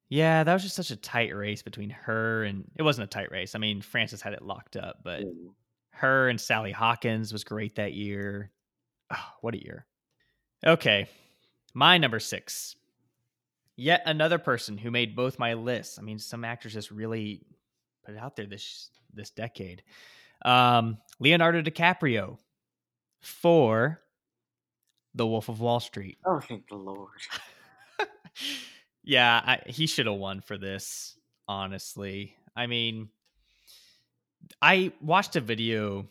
[0.09, 3.31] Yeah, that was just such a tight race between her and it wasn't a tight
[3.31, 3.55] race.
[3.55, 5.53] I mean, Frances had it locked up, but mm,
[5.93, 8.51] her and Sally Hawkins was great that year.
[9.11, 9.87] Oh, what a year.
[10.67, 11.09] Okay.
[11.75, 12.77] My number six.
[13.77, 15.99] Yet another person who made both my lists.
[15.99, 17.43] I mean, some actors just really
[18.05, 19.83] put it out there this this decade.
[20.45, 22.37] Um, Leonardo DiCaprio
[23.21, 24.02] for
[25.15, 26.19] The Wolf of Wall Street.
[26.25, 27.09] oh, thank the Lord.
[29.05, 31.17] yeah, I, he should have won for this.
[31.49, 33.09] Honestly, I mean,
[34.61, 36.07] I watched a video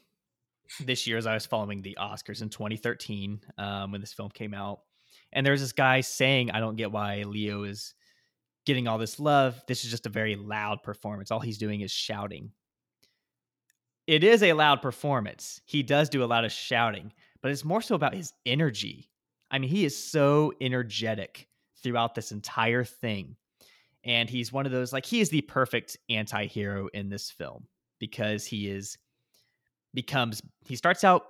[0.80, 4.54] this year as I was following the Oscars in 2013 um, when this film came
[4.54, 4.82] out,
[5.32, 7.94] and there's this guy saying, "I don't get why Leo is
[8.66, 9.62] getting all this love.
[9.68, 11.32] This is just a very loud performance.
[11.32, 12.52] All he's doing is shouting."
[14.08, 15.62] It is a loud performance.
[15.66, 19.10] He does do a lot of shouting, but it's more so about his energy.
[19.50, 21.48] I mean, he is so energetic
[21.82, 23.36] throughout this entire thing.
[24.04, 27.68] And he's one of those, like, he is the perfect anti hero in this film
[28.00, 28.98] because he is,
[29.94, 31.24] becomes, he starts out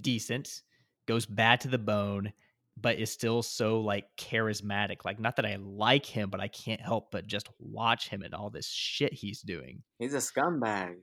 [0.00, 0.62] decent,
[1.06, 2.32] goes bad to the bone,
[2.76, 5.04] but is still so, like, charismatic.
[5.04, 8.34] Like, not that I like him, but I can't help but just watch him and
[8.34, 9.82] all this shit he's doing.
[9.98, 10.94] He's a scumbag.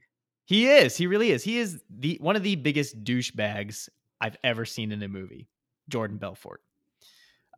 [0.46, 0.98] He is.
[0.98, 1.44] He really is.
[1.44, 5.48] He is the one of the biggest douchebags I've ever seen in a movie.
[5.90, 6.62] Jordan Belfort.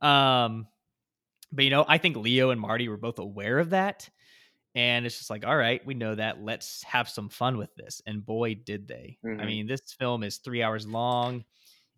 [0.01, 0.67] Um,
[1.51, 4.09] but you know, I think Leo and Marty were both aware of that,
[4.75, 6.41] and it's just like, all right, we know that.
[6.43, 8.01] Let's have some fun with this.
[8.05, 9.17] And boy, did they!
[9.23, 9.45] I Mhm.
[9.47, 11.43] mean, this film is three hours long.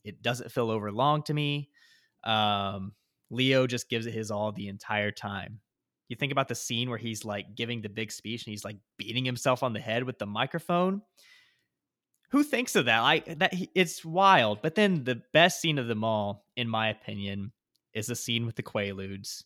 [0.04, 1.70] It doesn't feel over long to me.
[2.24, 2.96] Um,
[3.30, 5.60] Leo just gives it his all the entire time.
[6.08, 8.78] You think about the scene where he's like giving the big speech and he's like
[8.98, 11.02] beating himself on the head with the microphone.
[12.32, 13.02] Who thinks of that?
[13.02, 14.62] Like that, it's wild.
[14.62, 17.52] But then the best scene of them all, in my opinion,
[17.94, 19.44] is the scene with the Quaaludes,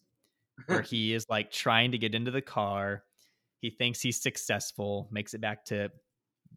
[0.67, 3.03] where he is like trying to get into the car.
[3.61, 5.91] He thinks he's successful, makes it back to,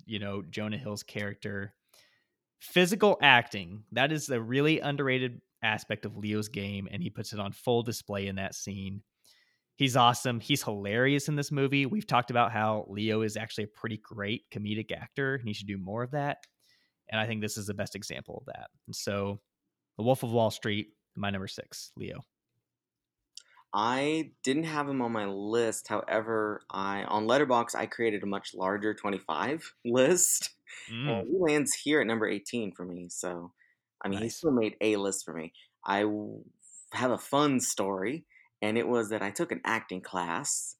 [0.04, 1.74] you know, Jonah Hill's character.
[2.60, 7.40] Physical acting, that is a really underrated aspect of Leo's game, and he puts it
[7.40, 9.02] on full display in that scene.
[9.78, 10.40] He's awesome.
[10.40, 11.86] He's hilarious in this movie.
[11.86, 15.68] We've talked about how Leo is actually a pretty great comedic actor, and he should
[15.68, 16.38] do more of that.
[17.08, 18.70] And I think this is the best example of that.
[18.88, 19.40] And so,
[19.96, 22.24] The Wolf of Wall Street, my number six, Leo.
[23.72, 25.86] I didn't have him on my list.
[25.86, 30.50] However, I on Letterboxd I created a much larger 25 list.
[30.92, 33.08] Mm, he lands here at number 18 for me.
[33.10, 33.52] So,
[34.02, 35.52] I mean, he still made a list for me.
[35.86, 36.04] I
[36.92, 38.24] have a fun story,
[38.62, 40.76] and it was that I took an acting class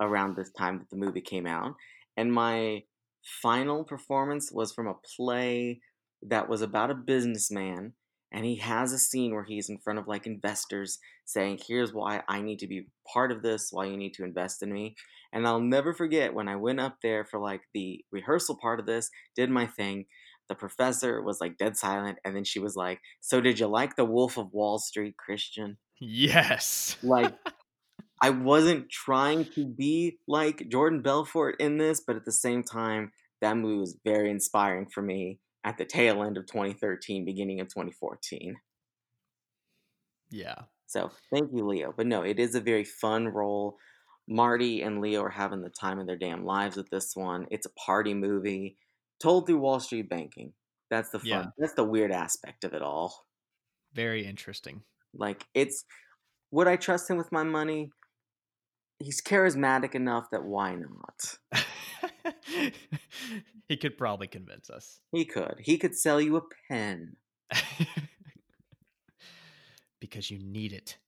[0.00, 1.74] around this time that the movie came out,
[2.16, 2.84] and my
[3.22, 5.80] final performance was from a play
[6.22, 7.94] that was about a businessman,
[8.32, 12.22] and he has a scene where he's in front of like investors saying, "Here's why
[12.28, 14.96] I need to be part of this, why you need to invest in me."
[15.32, 18.86] And I'll never forget when I went up there for like the rehearsal part of
[18.86, 20.06] this, did my thing.
[20.48, 23.96] The professor was like dead silent, and then she was like, "So did you like
[23.96, 26.96] The Wolf of Wall Street, Christian?" Yes.
[27.02, 27.34] Like,
[28.22, 33.12] I wasn't trying to be like Jordan Belfort in this, but at the same time,
[33.40, 37.68] that movie was very inspiring for me at the tail end of 2013, beginning of
[37.68, 38.56] 2014.
[40.30, 40.56] yeah.
[40.86, 41.94] So thank you, Leo.
[41.96, 43.76] But no, it is a very fun role.
[44.28, 47.46] Marty and Leo are having the time of their damn lives with this one.
[47.50, 48.76] It's a party movie
[49.20, 50.52] told through Wall Street banking.
[50.90, 51.28] That's the fun.
[51.28, 51.44] Yeah.
[51.58, 53.24] That's the weird aspect of it all.
[53.94, 54.82] Very interesting.
[55.14, 55.84] Like it's
[56.50, 57.90] would I trust him with my money?
[58.98, 61.38] He's charismatic enough that why not?
[63.68, 65.00] he could probably convince us.
[65.12, 65.56] He could.
[65.60, 67.16] He could sell you a pen.
[70.00, 70.98] because you need it.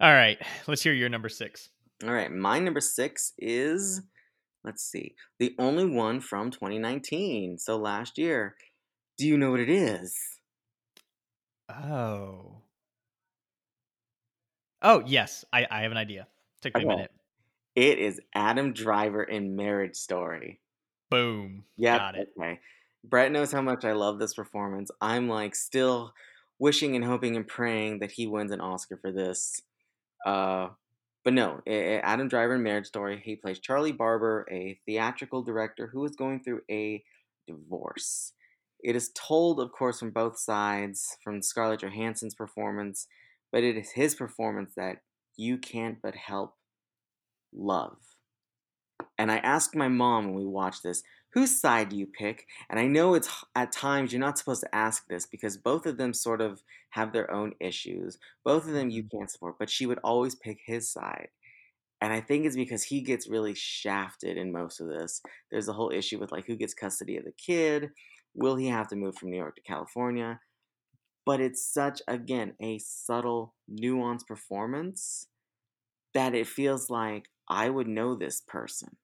[0.00, 1.70] All right, let's hear your number six.
[2.04, 4.02] All right, my number six is,
[4.64, 7.58] let's see, the only one from 2019.
[7.58, 8.56] So last year.
[9.16, 10.37] Do you know what it is?
[11.68, 12.62] Oh.
[14.82, 15.44] Oh, yes.
[15.52, 16.26] I, I have an idea.
[16.62, 16.92] Took me Okay.
[16.92, 17.10] a minute.
[17.74, 20.60] It is Adam Driver in Marriage Story.
[21.10, 21.64] Boom.
[21.76, 21.98] Yeah.
[21.98, 22.28] Got it.
[22.38, 22.60] Okay.
[23.04, 24.90] Brett knows how much I love this performance.
[25.00, 26.12] I'm like still
[26.58, 29.60] wishing and hoping and praying that he wins an Oscar for this.
[30.26, 30.68] Uh,
[31.24, 33.20] but no, A- A- Adam Driver in Marriage Story.
[33.24, 37.02] He plays Charlie Barber, a theatrical director who is going through a
[37.46, 38.32] divorce.
[38.82, 43.06] It is told, of course, from both sides, from Scarlett Johansson's performance,
[43.52, 44.98] but it is his performance that
[45.36, 46.54] you can't but help
[47.52, 47.96] love.
[49.16, 52.46] And I asked my mom when we watched this, whose side do you pick?
[52.70, 55.96] And I know it's at times you're not supposed to ask this because both of
[55.98, 58.18] them sort of have their own issues.
[58.44, 59.18] Both of them you Mm-hmm.
[59.18, 61.28] can't support, but she would always pick his side.
[62.00, 65.20] And I think it's because he gets really shafted in most of this.
[65.50, 67.90] There's a whole issue with like who gets custody of the kid.
[68.38, 70.38] Will he have to move from New York to California?
[71.26, 75.26] But it's such, again, a subtle, nuanced performance
[76.14, 78.96] that it feels like I would know this person.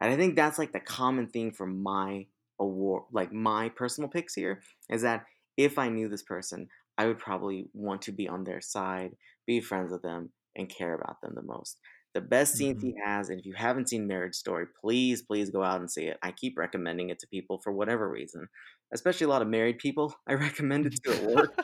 [0.00, 2.26] And I think that's like the common theme for my
[2.60, 5.24] award, like my personal picks here, is that
[5.56, 9.60] if I knew this person, I would probably want to be on their side, be
[9.60, 11.78] friends with them, and care about them the most.
[12.18, 12.88] The best scenes Mm-hmm.
[12.88, 16.06] he has, and if you haven't seen Marriage Story, please, please go out and see
[16.06, 16.18] it.
[16.22, 18.48] I keep recommending it to people for whatever reason,
[18.92, 20.14] especially a lot of married people.
[20.28, 21.54] I recommend it to at work.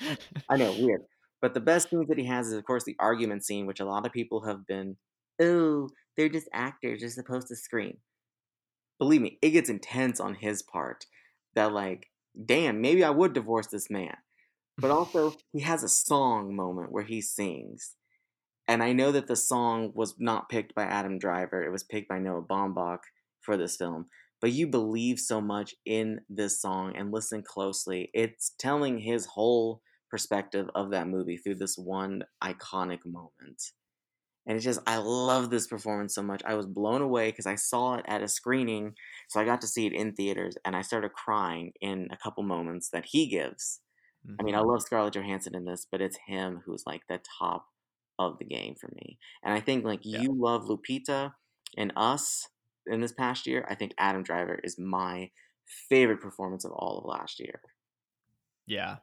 [0.48, 1.02] I know, weird.
[1.40, 3.84] But the best scenes that he has is, of course, the argument scene, which a
[3.84, 4.96] lot of people have been,
[5.40, 7.98] oh, they're just actors, they're supposed to scream.
[8.98, 11.06] Believe me, it gets intense on his part.
[11.54, 12.08] That, like,
[12.46, 14.16] damn, maybe I would divorce this man.
[14.80, 17.96] But also, he has a song moment where he sings.
[18.70, 22.08] And I know that the song was not picked by Adam Driver, it was picked
[22.08, 23.00] by Noah Baumbach
[23.42, 24.08] for this film.
[24.40, 28.10] But you believe so much in this song and listen closely.
[28.14, 33.62] It's telling his whole perspective of that movie through this one iconic moment.
[34.46, 36.42] And it's just, I love this performance so much.
[36.44, 38.94] I was blown away because I saw it at a screening.
[39.28, 42.42] So I got to see it in theaters and I started crying in a couple
[42.44, 43.80] moments that he gives.
[44.40, 44.62] I mean, I Mhm.
[44.62, 47.66] love Scarlett Johansson in this, but it's him who's like the top
[48.20, 49.18] of the game for me.
[49.42, 50.22] And I think like Yeah.
[50.22, 51.34] you love Lupita
[51.76, 52.48] and us
[52.86, 53.66] in this past year.
[53.68, 55.32] I think Adam Driver is my
[55.66, 57.62] favorite performance of all of last year.
[58.66, 58.98] Yeah.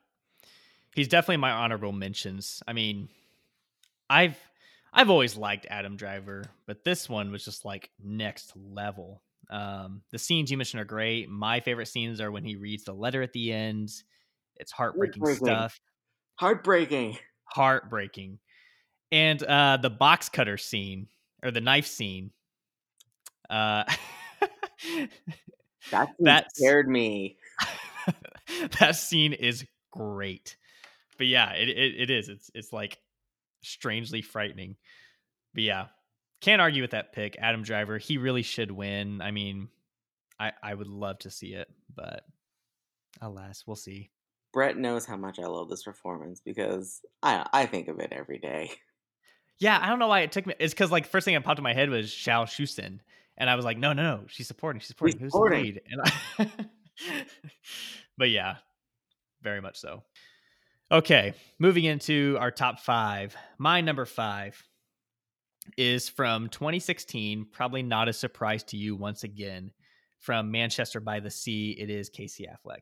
[0.95, 2.63] He's definitely my honorable mentions.
[2.67, 3.09] I mean,
[4.09, 4.37] I've
[4.93, 9.21] I've always liked Adam Driver, but this one was just like next level.
[9.49, 11.29] Um, the scenes you mentioned are great.
[11.29, 13.91] My favorite scenes are when he reads the letter at the end.
[14.57, 15.65] It's heartbreaking Heartbreaking.
[15.65, 15.79] stuff.
[16.39, 17.19] Heartbreaking.
[17.45, 18.39] Heartbreaking.
[19.11, 21.07] And uh the box cutter scene
[21.43, 22.31] or the knife scene.
[23.49, 23.83] Uh
[25.91, 27.37] That That's- scared me.
[28.79, 30.57] that scene is great.
[31.17, 32.29] But yeah, it, it it is.
[32.29, 32.97] It's it's like
[33.63, 34.75] strangely frightening.
[35.53, 35.85] But yeah,
[36.41, 37.37] can't argue with that pick.
[37.39, 39.21] Adam Driver, he really should win.
[39.21, 39.69] I mean,
[40.39, 42.23] I I would love to see it, but
[43.21, 44.11] alas, we'll see.
[44.53, 48.37] Brett knows how much I love this performance because I I think of it every
[48.37, 48.71] day.
[49.59, 50.53] Yeah, I don't know why it took me.
[50.59, 52.99] It's because like first thing that popped in my head was Zhao Shuzhen,
[53.37, 55.19] and I was like, no, no, no, she's supporting, she's supporting.
[55.19, 55.63] Who's supporting.
[55.63, 55.81] lead?
[55.89, 56.51] And I,
[58.17, 58.57] but yeah,
[59.41, 60.03] very much so.
[60.91, 63.35] Okay, moving into our top five.
[63.57, 64.61] My number five
[65.77, 67.47] is from 2016.
[67.51, 69.71] Probably not a surprise to you once again.
[70.19, 72.81] From Manchester by the Sea, it is Casey Affleck.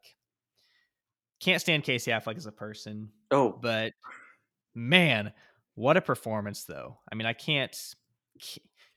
[1.41, 3.91] Can't stand Casey Affleck as a person Oh, but
[4.73, 5.33] man
[5.75, 6.97] what a performance though.
[7.11, 7.75] I mean i can't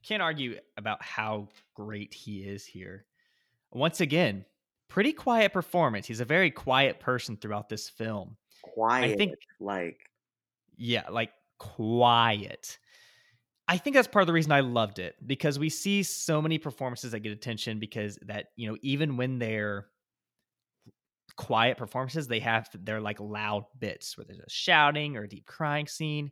[0.03, 3.05] can't argue about how great he is here.
[3.73, 4.45] Once again
[4.89, 6.07] pretty quiet performance.
[6.07, 8.37] He's a very quiet person throughout this film.
[8.63, 9.13] Quiet.
[9.13, 10.01] I think- like
[10.77, 12.79] yeah like quiet.
[13.71, 16.57] I think that's part of the reason i loved it because we see so many
[16.57, 19.89] performances that get attention because that you know even when they're
[21.37, 25.47] quiet performances they have they're like loud bits where there's a shouting or a deep
[25.47, 26.31] crying scene.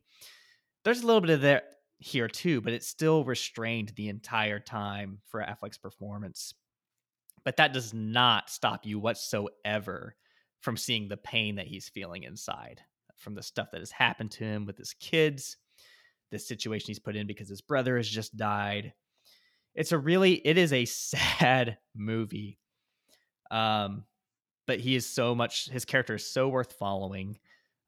[0.84, 1.64] There's a little bit of that
[1.98, 6.52] here too but it's still restrained the entire time for affleck's performance.
[7.44, 10.16] But that does not stop you whatsoever
[10.60, 12.80] from seeing the pain that he's feeling inside
[13.16, 15.56] from the stuff that has happened to him with his kids
[16.30, 18.92] the situation he's put in because his brother has just died.
[19.74, 22.58] It's a really it is a sad movie.
[23.50, 24.04] Um
[24.66, 27.38] but he is so much his character is so worth following.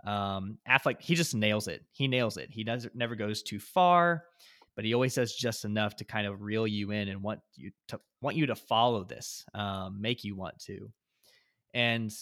[0.05, 1.85] Um affleck he just nails it.
[1.93, 2.51] He nails it.
[2.51, 4.25] He does never goes too far
[4.77, 7.73] but he always does just enough to kind of reel you in and want you
[7.89, 10.89] to want you to follow this um make you want to.
[11.75, 12.13] And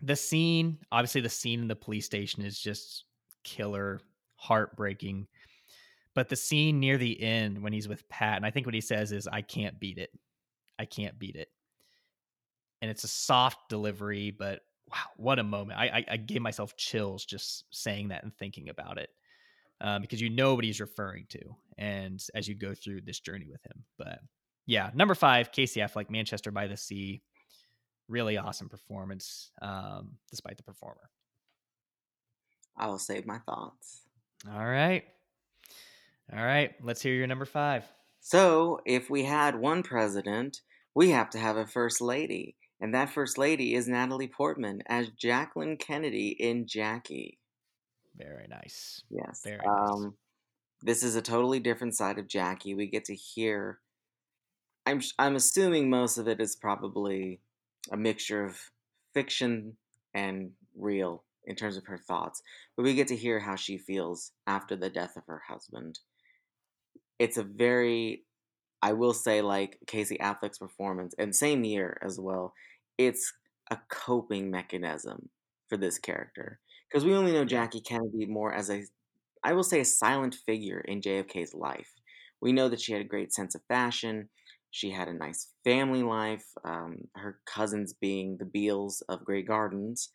[0.00, 3.04] the scene obviously the scene in the police station is just
[3.44, 4.00] killer
[4.36, 5.26] heartbreaking
[6.14, 8.80] but the scene near the end when he's with pat and i think what he
[8.80, 10.10] says is i can't beat it.
[10.78, 11.48] I can't beat it
[12.82, 14.60] and it's a soft delivery but
[14.90, 18.68] wow what a moment i i, I gave myself chills just saying that and thinking
[18.68, 19.10] about it
[19.80, 21.40] um, because you know what he's referring to
[21.76, 24.20] and as you go through this journey with him but
[24.66, 27.22] yeah number five casey affleck manchester by the sea
[28.08, 31.10] really awesome performance, um, despite the performer.
[32.76, 34.02] I will save my thoughts.
[34.50, 35.04] All right.
[36.32, 36.74] All right.
[36.82, 37.84] Let's hear your number five.
[38.20, 40.60] So, if we had one president,
[40.94, 42.56] we have to have a first lady.
[42.80, 47.38] And that first lady is Natalie Portman as Jacqueline Kennedy in Jackie.
[48.16, 49.02] Very nice.
[49.10, 49.42] Yes.
[49.44, 49.90] Very nice.
[49.90, 50.14] Um,
[50.82, 52.74] this is a totally different side of Jackie.
[52.74, 53.78] We get to hear.
[54.84, 57.40] I'm I'm assuming most of it is probably
[57.90, 58.58] a mixture of
[59.14, 59.76] fiction
[60.14, 62.42] and real in terms of her thoughts,
[62.76, 66.00] but we get to hear how she feels after the death of her husband.
[67.18, 68.24] It's a very,
[68.82, 72.52] I will say, like Casey Affleck's performance, and same year as well.
[72.98, 73.32] It's
[73.70, 75.28] a coping mechanism
[75.68, 78.84] for this character because we only know Jackie Kennedy more as a
[79.44, 81.92] I will say, a silent figure in JFK's life.
[82.40, 84.28] We know that she had a great sense of fashion.
[84.70, 90.10] She had a nice family life, um, her cousins being the Beales of Grey Gardens.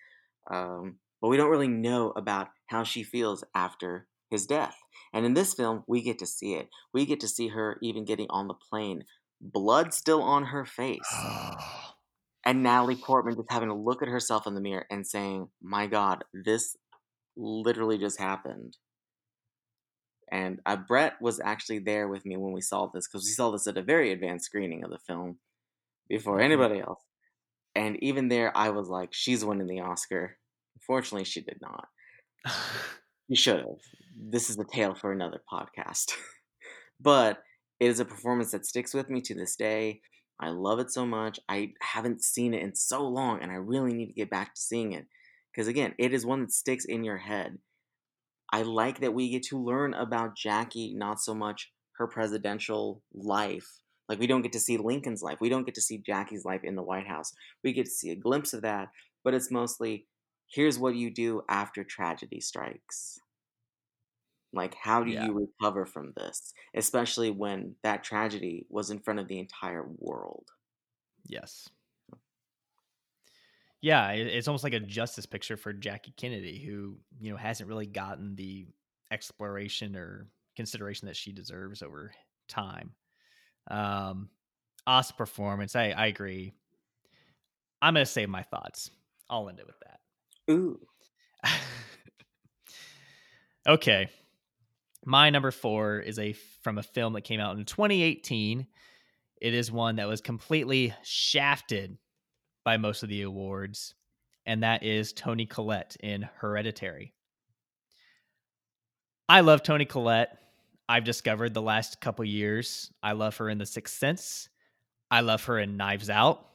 [0.52, 4.76] Um, but we don't really know about how she feels after his death.
[5.14, 6.70] And in this film, we get to see it.
[6.94, 9.04] We get to see her even getting on the plane,
[9.40, 11.14] blood still on her face.
[12.46, 15.86] and Natalie Portman just having to look at herself in the mirror and saying, My
[15.86, 16.76] God, this
[17.36, 18.78] literally just happened.
[20.32, 23.52] And uh, Brett was actually there with me when we saw this because we saw
[23.52, 25.40] this at a very advanced screening of the film
[26.08, 26.44] before Mhm.
[26.44, 27.04] anybody else.
[27.76, 30.38] And even there, I was like, she's winning the Oscar.
[30.76, 31.88] Unfortunately, she did not.
[33.32, 33.80] You should have.
[34.14, 36.12] This is a tale for another podcast.
[37.00, 37.38] but
[37.80, 40.02] it is a performance that sticks with me to this day.
[40.42, 41.40] I love it so much.
[41.48, 44.60] I haven't seen it in so long, and I really need to get back to
[44.60, 45.06] seeing it.
[45.50, 47.58] Because again, it is one that sticks in your head.
[48.52, 53.80] I like that we get to learn about Jackie, not so much her presidential life.
[54.10, 55.38] Like, we don't get to see Lincoln's life.
[55.40, 57.32] We don't get to see Jackie's life in the White House.
[57.64, 58.90] We get to see a glimpse of that,
[59.24, 60.06] but it's mostly
[60.52, 63.20] here's what you do after tragedy strikes.
[64.54, 65.12] Like, how do Yeah.
[65.12, 66.54] you recover from this?
[66.74, 70.52] Especially when that tragedy was in front of the entire world.
[71.26, 71.70] yes.
[73.82, 77.88] Yeah, it's almost like a justice picture for Jackie Kennedy, who you know hasn't really
[77.88, 78.68] gotten the
[79.10, 82.14] exploration or consideration that she deserves over
[82.48, 82.96] time.
[83.70, 84.32] Um,
[84.88, 85.76] awesome performance.
[85.76, 86.54] I I agree.
[87.82, 88.92] I'm gonna save my thoughts.
[89.30, 89.91] I'll end it with that.
[90.50, 90.80] Ooh.
[93.68, 94.10] okay.
[95.06, 96.34] My number four is a
[96.64, 98.68] from a film that came out in 2018.
[99.42, 101.98] It is one that was completely shafted
[102.64, 103.96] by most of the awards,
[104.46, 107.14] and that is Toni Collette in Hereditary.
[109.28, 110.38] I love Toni Collette.
[110.88, 112.92] I've discovered the last couple years.
[113.02, 114.50] I love her in The Sixth Sense.
[115.10, 116.46] I love her in Knives Out.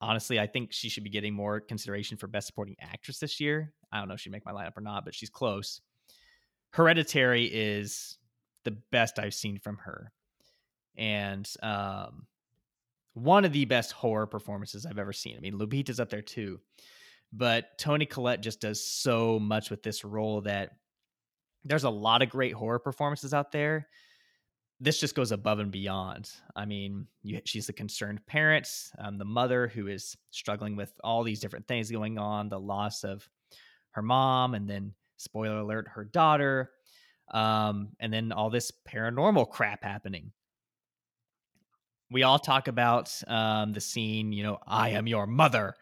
[0.00, 3.72] Honestly, I think she should be getting more consideration for Best Supporting Actress this year.
[3.90, 5.80] I don't know if she'd make my lineup or not, but she's close.
[6.70, 8.18] Hereditary is
[8.64, 10.12] the best I've seen from her,
[10.96, 12.26] and um,
[13.14, 15.36] one of the best horror performances I've ever seen.
[15.36, 16.60] I mean, Lupita's up there too,
[17.32, 20.72] but Toni Collette just does so much with this role that
[21.64, 23.88] there's a lot of great horror performances out there.
[24.80, 26.30] This just goes above and beyond.
[26.54, 28.68] I mean, you, she's the concerned parent,
[28.98, 33.02] um, the mother who is struggling with all these different things going on, the loss
[33.02, 33.28] of
[33.90, 36.70] her mom, and then spoiler alert, her daughter,
[37.32, 40.30] um, and then all this paranormal crap happening.
[42.10, 45.74] We all talk about um, the scene, you know, I am your mother.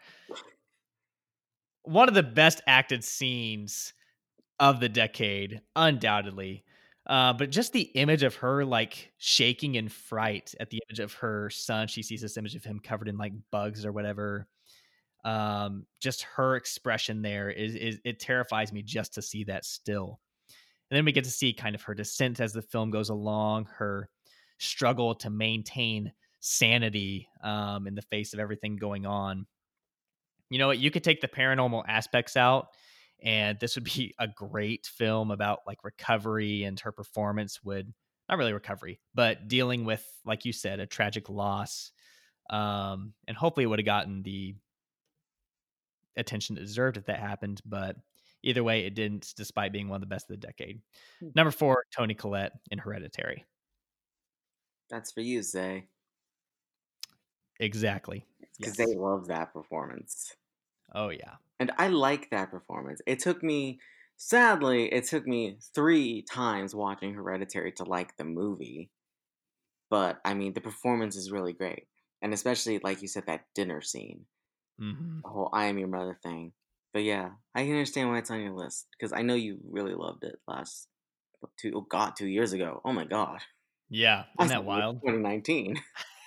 [1.82, 3.92] One of the best acted scenes
[4.58, 6.64] of the decade, undoubtedly.
[7.06, 11.12] Uh, but just the image of her like shaking in fright at the image of
[11.14, 11.86] her son.
[11.86, 14.48] She sees this image of him covered in like bugs or whatever.
[15.24, 20.20] Um, just her expression there is, is it terrifies me just to see that still.
[20.90, 23.66] And then we get to see kind of her descent as the film goes along,
[23.76, 24.08] her
[24.58, 29.46] struggle to maintain sanity um, in the face of everything going on.
[30.48, 30.78] You know what?
[30.78, 32.68] You could take the paranormal aspects out,
[33.22, 37.92] and this would be a great film about like recovery and her performance would
[38.28, 41.92] not really recovery, but dealing with, like you said, a tragic loss.
[42.50, 44.54] Um, and hopefully it would have gotten the
[46.16, 47.60] attention it deserved if that happened.
[47.64, 47.96] But
[48.42, 50.80] either way, it didn't, despite being one of the best of the decade.
[51.20, 51.28] Hmm.
[51.34, 53.44] Number four, Toni Collette in Hereditary.
[54.88, 55.88] That's for you, Zay.
[57.58, 58.24] Exactly.
[58.58, 58.86] Because Yes.
[58.86, 60.36] they love that performance.
[60.94, 61.36] Oh yeah.
[61.58, 63.00] And I like that performance.
[63.06, 63.80] It took me,
[64.16, 68.90] sadly, it took me three times watching Hereditary to like the movie.
[69.90, 71.88] But I mean, the performance is really great.
[72.22, 74.26] And especially, like you said, that dinner scene.
[74.78, 76.52] hmm the whole "I am your mother" thing.
[76.92, 79.94] But yeah, I can understand why it's on your list because I know you really
[79.94, 80.88] loved it last
[81.58, 82.80] two oh god two years ago.
[82.84, 83.42] Oh my god,
[83.88, 85.02] Yeah, isn't that wild?
[85.02, 85.76] 2019.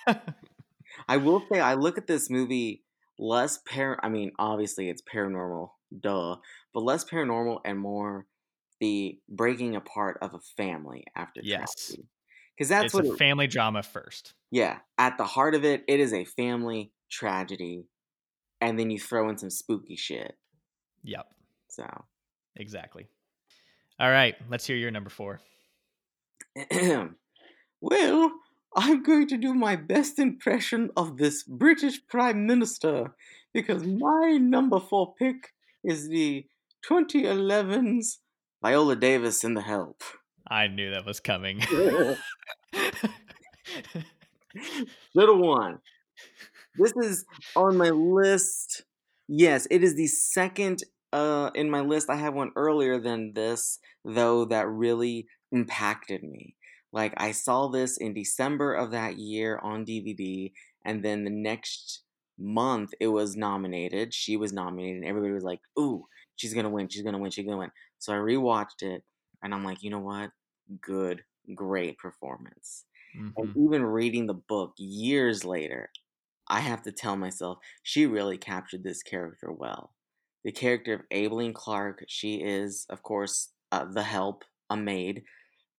[1.08, 2.84] I will say I look at this movie
[3.20, 4.00] less par.
[4.02, 6.36] I mean, obviously it's paranormal, duh,
[6.74, 8.26] but less paranormal and more
[8.80, 11.96] the breaking apart of a family after yes.
[12.56, 14.34] Because that's it's what a it, family drama first.
[14.50, 17.86] yeah, at the heart of it, it is a family tragedy,
[18.60, 20.36] and then you throw in some spooky shit.
[21.02, 21.26] Yep,
[21.68, 21.86] So,
[22.56, 23.08] exactly.
[23.98, 25.40] All right, let's hear your number four.
[27.80, 28.32] well,
[28.76, 33.14] I'm going to do my best impression of this British Prime Minister
[33.52, 35.52] because my number four pick
[35.82, 36.46] is the
[36.88, 38.20] 2011's
[38.62, 40.02] Viola Davis in The Help.
[40.48, 41.60] I knew that was coming.
[41.60, 42.16] Should
[45.14, 45.78] have won.
[46.78, 47.24] This is
[47.56, 48.84] on my list.
[49.28, 52.08] Yes, it is the second uh, in my list.
[52.08, 56.54] I have one earlier than this, though, that really impacted me.
[56.92, 60.52] Like, I saw this in December of that year on DVD,
[60.84, 62.02] and then the next
[62.38, 64.14] month it was nominated.
[64.14, 67.44] She was nominated, and everybody was like, Ooh, she's gonna win, she's gonna win, she's
[67.44, 67.72] gonna win.
[67.98, 69.04] So I rewatched it,
[69.42, 70.32] and I'm like, you know what?
[70.80, 71.24] Good,
[71.54, 72.86] great performance.
[73.36, 73.56] And Mhm.
[73.56, 75.90] even reading the book years later,
[76.48, 79.94] I have to tell myself she really captured this character well.
[80.44, 85.24] The character of Aibileen Clark, she is, of course, uh, the help, a maid,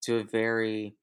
[0.04, 0.98] to a very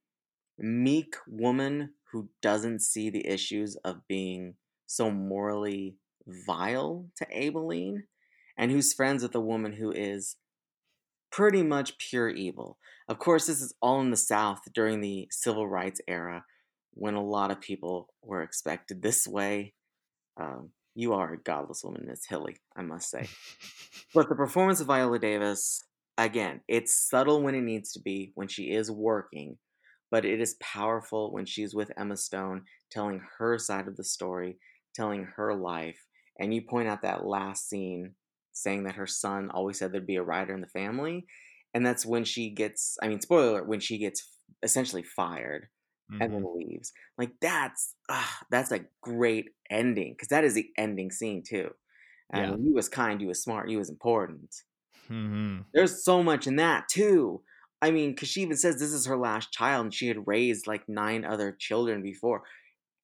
[0.59, 4.55] meek woman who doesn't see the issues of being
[4.87, 5.97] so morally
[6.27, 8.05] vile to Aibileen,
[8.57, 10.37] and who's friends with a woman who is
[11.31, 12.79] pretty much pure evil.
[13.09, 16.45] Of course, this is all in the South during the civil rights era
[16.95, 19.75] when a lot of people were expected this way.
[20.39, 23.29] Um, you are a godless woman, Miss Hilly, I must say.
[24.15, 25.85] But the performance of Viola Davis,
[26.17, 29.59] again, it's subtle when it needs to be, when she is working,
[30.11, 34.59] but it is powerful when she's with Emma Stone, telling her side of the story,
[34.95, 36.07] telling her life.
[36.39, 38.15] And you point out that last scene
[38.53, 41.27] saying that her son always said there'd be a writer in the family.
[41.75, 44.27] And that's when she gets, I mean, spoiler alert, when she gets
[44.63, 45.69] essentially fired
[46.21, 46.35] and Mhm.
[46.35, 46.93] then leaves.
[47.17, 51.71] Like that's ah, that's a great ending because that is the ending scene too.
[52.33, 52.47] I Yeah.
[52.47, 54.55] mean, you was kind, you was smart, you was important.
[55.09, 55.67] Mhm.
[55.73, 57.43] There's so much in that too.
[57.81, 60.67] I mean, because she even says this is her last child, and she had raised
[60.67, 62.43] like nine other children before.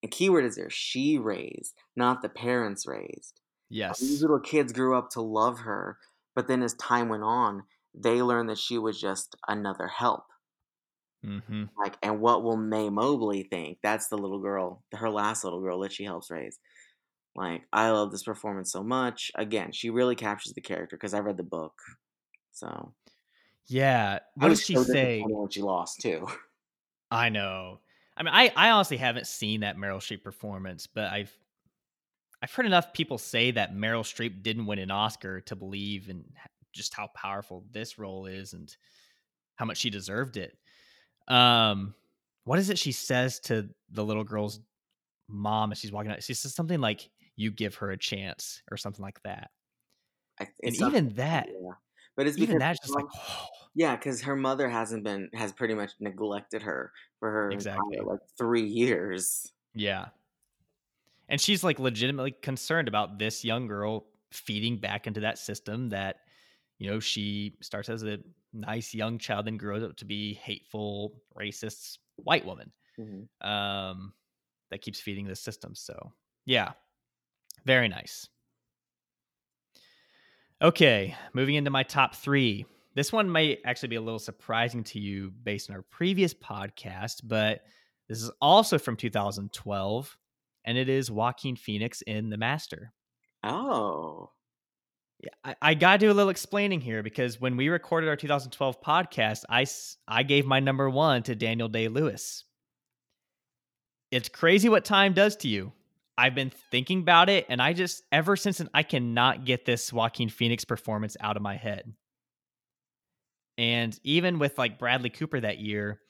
[0.03, 3.41] And keyword is there, she raised, not the parents raised.
[3.69, 4.01] Yes.
[4.01, 5.99] These little kids grew up to love her,
[6.35, 7.65] but then as time went on,
[7.95, 10.25] they learned that she was just another help.
[11.23, 13.79] hmm Like, and what will Mae Mobley think?
[13.83, 16.59] That's the little girl, her last little girl that she helps raise.
[17.37, 19.33] Like, I love this performance so much.
[19.37, 21.75] Again, she really captures the character because I read the book.
[22.53, 22.95] So
[23.67, 24.19] Yeah.
[24.35, 25.23] What does she so say?
[25.27, 26.27] when she lost too.
[27.11, 27.81] I know.
[28.17, 31.37] I mean, I I honestly haven't seen that Meryl Streep performance, but I've
[32.43, 36.25] I've heard enough people say that Meryl Streep didn't win an Oscar to believe in
[36.73, 38.75] just how powerful this role is and
[39.57, 40.57] how much she deserved it.
[41.29, 41.95] Um,
[42.45, 44.61] what is it she says to the little girl's
[45.29, 46.23] mom as she's walking out?
[46.23, 49.51] She says something like, "You give her a chance" or something like that.
[50.39, 51.71] I, And even that, yeah.
[52.17, 53.07] But it's even because that's just like,
[53.75, 57.99] yeah, because her mother hasn't been has pretty much neglected her for her Exactly.
[57.99, 59.53] entire, like three years.
[59.75, 60.11] Yeah.
[61.29, 66.21] And she's like legitimately concerned about this young girl feeding back into that system that,
[66.79, 68.19] you know, she starts as a
[68.53, 73.29] nice young child and grows up to be hateful, racist white woman Mhm.
[73.43, 74.15] um,
[74.71, 75.75] that keeps feeding the system.
[75.75, 76.13] So,
[76.47, 76.73] yeah,
[77.67, 78.29] very nice.
[80.65, 82.65] Okay, moving into my top three.
[82.95, 87.21] This one might actually be a little surprising to you based on our previous podcast,
[87.23, 87.61] but
[88.09, 90.17] this is also from 2012,
[90.65, 92.95] and it is Joaquin Phoenix in The Master.
[93.43, 94.31] Oh,
[95.23, 98.17] Yeah, I, I got to do a little explaining here because when we recorded our
[98.17, 99.67] 2012 podcast, I,
[100.09, 102.45] I gave my number one to Daniel Day Lewis.
[104.11, 105.75] It's crazy what time does to you.
[106.17, 109.93] I've been thinking about it, and I just, ever since then, I cannot get this
[109.93, 111.93] Joaquin Phoenix performance out of my head.
[113.59, 116.01] And even with like Bradley Cooper that year,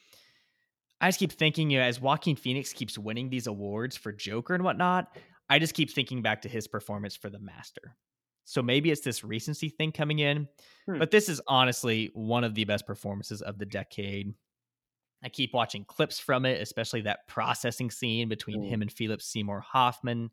[1.01, 4.55] I just keep thinking, you know, as Joaquin Phoenix keeps winning these awards for Joker
[4.55, 5.17] and whatnot,
[5.51, 7.97] I just keep thinking back to his performance for The Master.
[8.47, 10.49] So maybe it's this recency thing coming in,
[10.87, 10.99] Hmm.
[10.99, 14.35] but this is honestly one of the best performances of the decade.
[15.25, 18.69] I keep watching clips from it, especially that processing scene between Mm.
[18.69, 20.31] him and Philip Seymour Hoffman.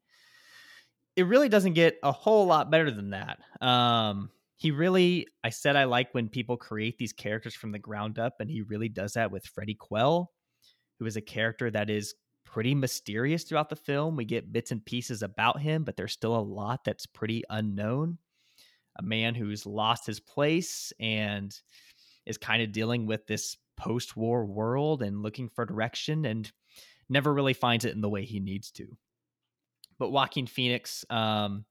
[1.17, 3.39] it really doesn't get a whole lot better than that.
[3.61, 8.17] Um, he really, I said I like when people create these characters from the ground
[8.17, 10.31] up, and he really does that with Freddie Quell,
[10.99, 12.15] who is a character that is
[12.45, 14.15] pretty mysterious throughout the film.
[14.15, 18.17] We get bits and pieces about him, but there's still a lot that's pretty unknown.
[18.97, 21.53] A man who's lost his place and
[22.25, 26.51] is kind of dealing with this post war world and looking for direction and
[27.09, 28.87] never really finds it in the way he needs to.
[29.97, 31.65] But Joaquin Phoenix, um,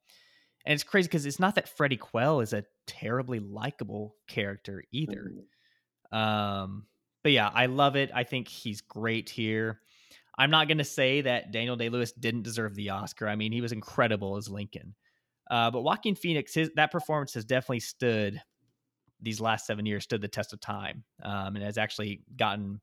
[0.66, 5.30] and it's crazy because it's not that Freddie Quell is a terribly likable character either.
[6.12, 6.16] Mhm.
[6.16, 6.86] Um,
[7.22, 8.10] but yeah, I love it.
[8.12, 9.80] I think he's great here.
[10.36, 13.28] I'm not going to say that Daniel Day Lewis didn't deserve the Oscar.
[13.28, 14.94] I mean, he was incredible as Lincoln.
[15.50, 18.40] Uh, but Joaquin Phoenix, his that performance has definitely stood
[19.22, 22.80] these last seven years, stood the test of time, um, and has actually gotten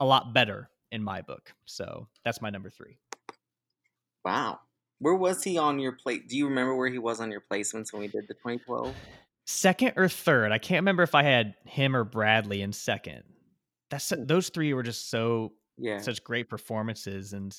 [0.00, 1.52] a lot better in my book.
[1.64, 2.98] So that's my number three.
[4.24, 4.60] Wow.
[5.00, 6.28] Where was he on your plate?
[6.28, 8.94] Do you remember where he was on your placements when we did the 2012?
[9.46, 10.52] Second or third?
[10.52, 13.24] I can't remember if I had him or Bradley in second.
[13.90, 16.00] That's those three were just so Yeah.
[16.00, 17.54] such great performances and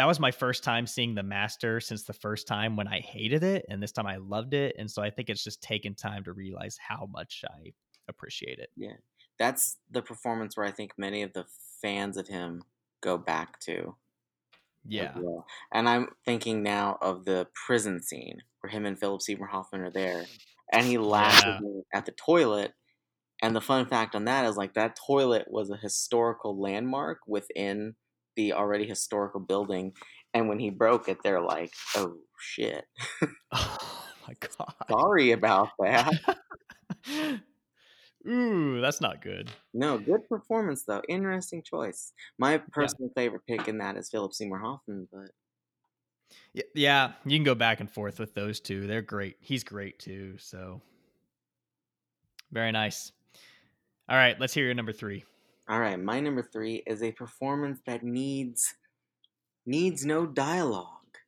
[0.00, 3.42] that was my first time seeing the master since the first time when i hated
[3.44, 6.24] it and this time i loved it and so i think it's just taken time
[6.24, 7.72] to realize how much i
[8.08, 8.94] appreciate it Yeah.
[9.38, 11.46] That's the performance where I think many of the
[11.80, 12.62] fans of him
[13.00, 13.96] go back to.
[14.86, 15.46] yeah well.
[15.72, 19.90] And I'm thinking now of the prison scene where him and Philip Seymour Hoffman are
[19.90, 20.26] there,
[20.72, 21.58] and he laughs Yeah.
[21.94, 22.72] at the toilet.
[23.42, 27.94] And the fun fact on that is like that toilet was a historical landmark within
[28.36, 29.92] the already historical building.
[30.34, 32.84] And when he broke it, they're like, "Oh shit,
[33.52, 36.12] oh my god sorry about that."
[38.28, 41.02] ooh that's not good no, good performance though.
[41.08, 42.12] Interesting choice.
[42.38, 45.30] My personal favorite pick in that is Philip Seymour Hoffman, but
[46.74, 50.36] yeah you can go back and forth with those two they're great he's great too
[50.38, 50.80] so
[52.52, 53.10] very nice
[54.08, 55.24] all right let's hear your number three
[55.70, 58.74] All right, my number three is a performance that needs
[59.64, 61.18] needs no dialogue,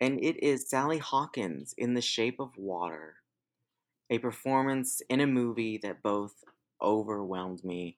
[0.00, 3.16] and it is Sally Hawkins in The Shape of Water,
[4.08, 6.44] a performance in a movie that both
[6.80, 7.96] overwhelmed me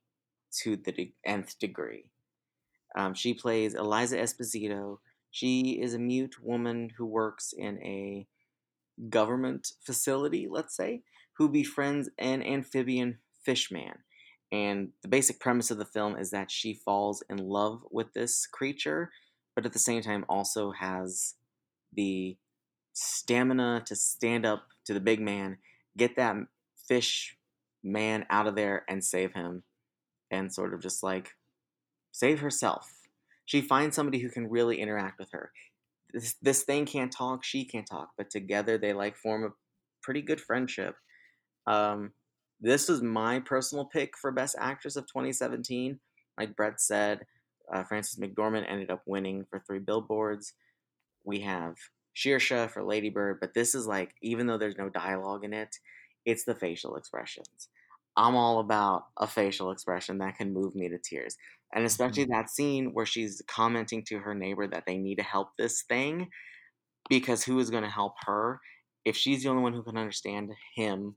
[0.62, 2.06] to the de- nth degree.
[2.96, 5.00] Um, she plays Elisa Esposito.
[5.30, 8.26] She is a mute woman who works in a
[9.10, 11.02] government facility, let's say,
[11.34, 13.98] who befriends an amphibian fishman.
[14.50, 18.46] And the basic premise of the film is that she falls in love with this
[18.46, 19.10] creature,
[19.54, 21.34] but at the same time also has
[21.92, 22.36] the
[22.94, 25.58] stamina to stand up to the big man,
[25.96, 26.36] get that
[26.88, 27.36] fish
[27.84, 29.62] man out of there and save him,
[30.30, 31.32] and sort of just like
[32.10, 32.90] save herself.
[33.44, 35.52] She finds somebody who can really interact with her.
[36.12, 39.50] This, this thing can't talk, she can't talk, but together they like form a
[40.02, 40.94] pretty good friendship.
[41.66, 42.12] Um,
[42.60, 45.98] this was my personal pick for Best Actress of 2017.
[46.38, 47.24] Like Brett said,
[47.72, 50.54] uh, Frances McDormand ended up winning for Three Billboards.
[51.24, 51.76] We have
[52.16, 55.76] Saoirse for Lady Bird, but this is like, even though there's no dialogue in it,
[56.24, 57.68] it's the facial expressions.
[58.16, 61.36] I'm all about a facial expression that can move me to tears.
[61.72, 65.50] And especially that scene where she's commenting to her neighbor that they need to help
[65.56, 66.28] this thing
[67.08, 68.60] because who is going to help her?
[69.04, 71.14] If she's the only one who can understand him,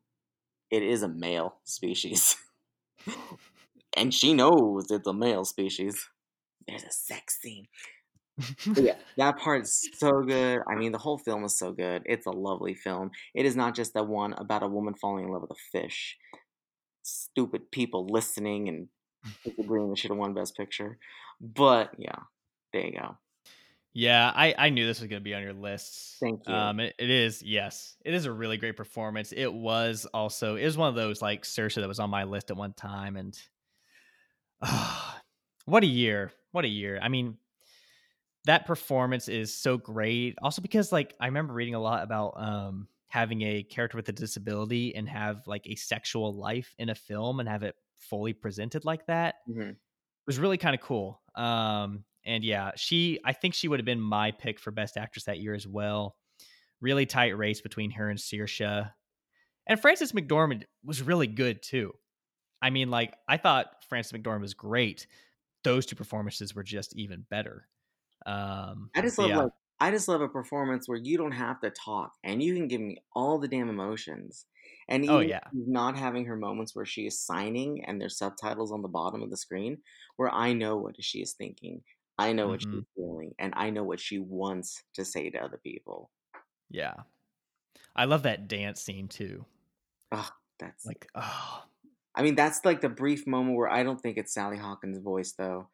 [0.71, 2.37] it is a male species.
[3.97, 6.07] and she knows it's a male species.
[6.67, 7.67] There's a sex scene.
[8.75, 10.59] Yeah, that part's so good.
[10.67, 12.03] I mean, the whole film is so good.
[12.05, 13.11] It's a lovely film.
[13.35, 16.17] It is not just the one about a woman falling in love with a fish.
[17.03, 18.87] Stupid people listening and
[19.43, 20.97] disagreeing that should have won Best Picture.
[21.39, 22.19] But yeah,
[22.73, 23.17] there you go.
[23.93, 26.17] Yeah, I, I knew this was going to be on your list.
[26.21, 26.71] Thank you.
[26.71, 29.31] Um, it, it is, yes, it is a really great performance.
[29.31, 32.51] It was also, it was one of those like Saoirse that was on my list
[32.51, 33.37] at one time, and
[34.61, 35.21] ah,
[35.65, 36.31] what a year!
[36.51, 36.99] What a year!
[37.01, 37.37] I mean,
[38.45, 40.35] that performance is so great.
[40.41, 44.13] Also because like I remember reading a lot about um having a character with a
[44.13, 48.85] disability and have like a sexual life in a film and have it fully presented
[48.85, 49.79] like that Mhm.
[50.27, 51.21] was really kind of cool.
[51.35, 55.25] Um, and yeah, she I think she would have been my pick for best actress
[55.25, 56.15] that year as well.
[56.81, 58.91] Really tight race between her and Saoirse.
[59.67, 61.93] And Frances McDormand was really good too.
[62.61, 65.07] I mean, like I thought Frances McDormand was great.
[65.63, 67.67] Those two performances were just even better.
[68.25, 71.59] Um, I just love yeah, like I just love a performance where you don't have
[71.61, 74.45] to talk and you can give me all the damn emotions.
[74.87, 75.51] And Oh, even yeah.
[75.51, 79.29] not having her moments where she is signing and there's subtitles on the bottom of
[79.29, 79.79] the screen,
[80.17, 81.83] where I know what she is thinking,
[82.21, 82.71] I know what Mhm.
[82.71, 86.11] she's feeling, and I know what she wants to say to other people.
[86.69, 87.03] Yeah.
[87.95, 89.45] I love that dance scene too.
[90.11, 91.65] Oh, that's Like, oh,
[92.15, 95.33] I mean, that's like the brief moment where I don't think it's Sally Hawkins' voice
[95.33, 95.69] though.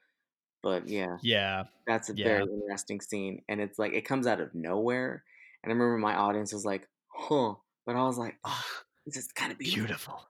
[0.64, 1.66] But yeah, yeah.
[1.88, 2.24] that's a Yeah.
[2.24, 3.44] very interesting scene.
[3.50, 5.26] And it's like it comes out of nowhere.
[5.64, 7.56] And I remember my audience was like, huh.
[7.86, 8.66] But I was like, oh,
[9.06, 9.88] this is kind of beautiful.
[9.88, 10.28] beautiful.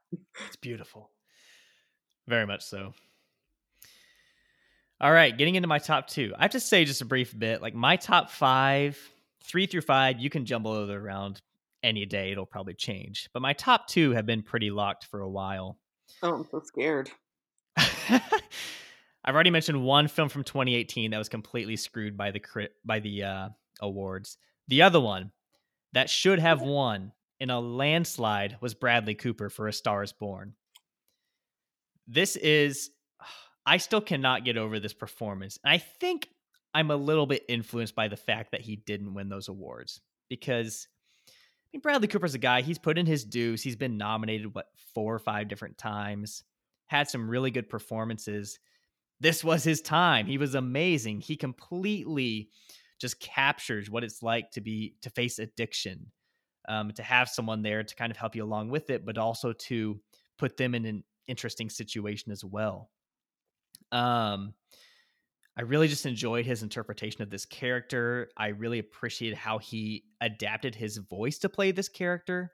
[0.47, 1.11] It's beautiful.
[2.27, 2.93] Very much so.
[4.99, 6.33] All right, getting into my top two.
[6.37, 7.61] I have to say just a brief bit.
[7.61, 8.97] Like my top five,
[9.43, 11.41] three through five, you can jumble it around
[11.83, 12.31] any day.
[12.31, 13.29] It'll probably change.
[13.31, 15.77] But my top two have been pretty locked for a while.
[16.23, 17.11] Oh, I'm so scared.
[17.77, 22.99] I've already mentioned one film from 2018 that was completely screwed by the crit by
[22.99, 23.49] the uh,
[23.81, 24.37] awards.
[24.67, 25.31] The other one
[25.93, 30.53] that should have won in a landslide was Bradley Cooper for A Star Is Born.
[32.07, 32.89] This is
[33.67, 35.59] I still cannot get over this performance.
[35.63, 36.29] And I think
[36.73, 39.99] I'm a little bit influenced by the fact that he didn't win those awards
[40.29, 40.87] because
[41.27, 41.31] I
[41.73, 43.61] mean, Bradley Cooper's a guy, he's put in his dues.
[43.61, 46.43] He's been nominated, what, four or five different times,
[46.85, 48.57] had some really good performances.
[49.19, 50.27] This was his time.
[50.27, 51.19] He was amazing.
[51.19, 52.49] He completely
[53.01, 56.11] just captures what it's like to be to face addiction,
[56.69, 59.51] um, to have someone there to kind of help you along with it, but also
[59.51, 59.99] to
[60.37, 62.89] put them in an interesting situation as well.
[63.91, 64.53] Um,
[65.57, 68.29] I really just enjoyed his interpretation of this character.
[68.37, 72.53] I really appreciated how he adapted his voice to play this character.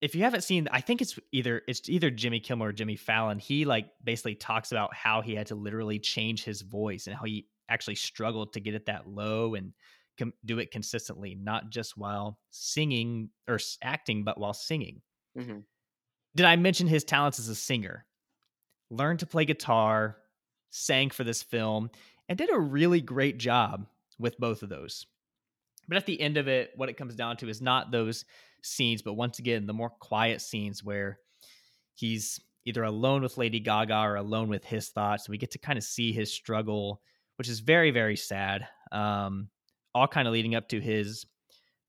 [0.00, 3.40] If you haven't seen, I think it's either it's either Jimmy Kimmel or Jimmy Fallon.
[3.40, 7.24] He like basically talks about how he had to literally change his voice and how
[7.24, 9.72] he actually struggled to get it that low and
[10.16, 15.02] com- do it consistently, not just while singing or acting, but while singing.
[15.34, 15.60] hmm
[16.34, 18.06] Did I mention his talents as a singer?
[18.90, 20.16] Learned to play guitar,
[20.70, 21.90] sang for this film,
[22.28, 23.86] and did a really great job
[24.18, 25.06] with both of those.
[25.88, 28.24] But at the end of it, what it comes down to is not those
[28.62, 31.18] scenes, but once again, the more quiet scenes where
[31.94, 35.28] he's either alone with Lady Gaga or alone with his thoughts.
[35.28, 37.00] We get to kind of see his struggle,
[37.36, 38.68] which is very, very sad.
[38.92, 39.48] Um,
[39.94, 41.24] all kind of leading up to his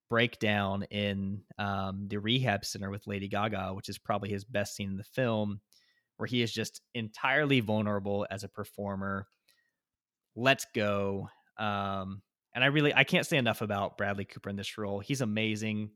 [0.10, 4.90] breakdown in um, the rehab center with Lady Gaga, which is probably his best scene
[4.90, 5.60] in the film,
[6.20, 9.26] where he is just entirely vulnerable as a performer.
[10.36, 11.30] Let's go.
[11.58, 12.22] Um,
[12.54, 15.00] and I really I can't say enough about Bradley Cooper in this role.
[15.00, 15.92] He's amazing.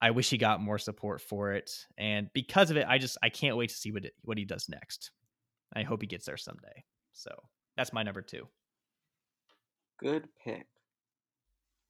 [0.00, 3.28] I wish he got more support for it, and because of it, I just I
[3.28, 5.10] can't wait to see what what he does next.
[5.76, 6.84] I hope he gets there someday.
[7.12, 7.30] So
[7.76, 8.48] that's my number two.
[10.02, 10.66] Good pick.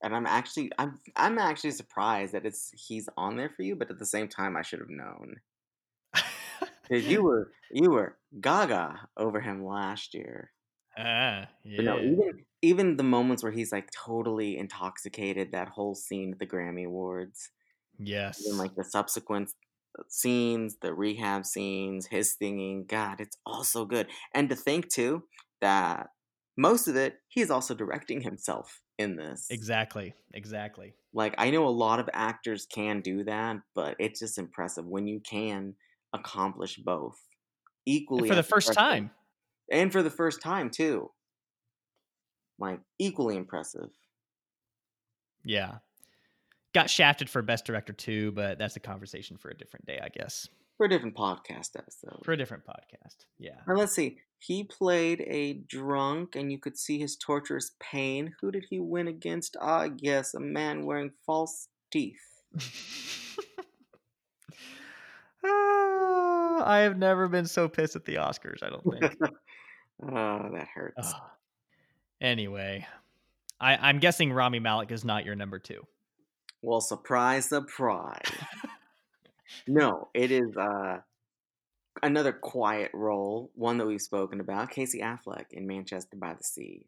[0.03, 3.89] And I'm actually I'm I'm actually surprised that it's he's on there for you, but
[3.89, 5.37] at the same time I should have known.
[6.91, 10.53] 'Cause you were you were gaga over him last year.
[10.97, 16.33] ah, But no, even even the moments where he's like totally intoxicated, that whole scene
[16.33, 17.49] at the Grammy Awards,
[17.99, 18.41] yes.
[18.45, 19.51] and like the subsequent
[20.09, 24.09] scenes, the rehab scenes, his singing, God, it's all so good.
[24.33, 25.27] And to think too
[25.61, 26.09] that
[26.57, 29.51] most of it he's also directing himself in this.
[29.51, 30.15] exactly.
[30.33, 30.95] Exactly.
[31.13, 35.07] Like I know a lot of actors can do that, but it's just impressive when
[35.07, 35.75] you can
[36.13, 37.19] accomplish both
[37.85, 39.11] equally And for the first time.
[39.71, 41.11] and for the first time too.
[42.59, 43.89] Like equally impressive.
[45.43, 45.75] Yeah.
[46.73, 50.09] Got shafted for best director too, but that's a conversation for a different day, I
[50.09, 50.47] guess.
[50.77, 52.19] For a different podcast episode.
[52.23, 53.25] For a different podcast.
[53.39, 53.55] Yeah.
[53.67, 54.17] Now let's see.
[54.39, 58.33] He played a drunk, and you could see his torturous pain.
[58.41, 59.55] Who did he win against?
[59.61, 62.21] Ah, yes, a man wearing false teeth.
[65.45, 69.31] Ah, I have never been so pissed at the Oscars, I don't think.
[70.03, 71.13] Oh, that hurts.
[71.13, 71.21] Ugh.
[72.19, 72.87] Anyway,
[73.59, 75.85] I, I'm guessing Rami Malek is not your number two.
[76.61, 78.25] Well, surprise, surprise.
[79.67, 80.97] no, it is uh
[82.01, 84.71] another quiet role, one that we've spoken about.
[84.71, 86.85] Casey Affleck in Manchester by the Sea.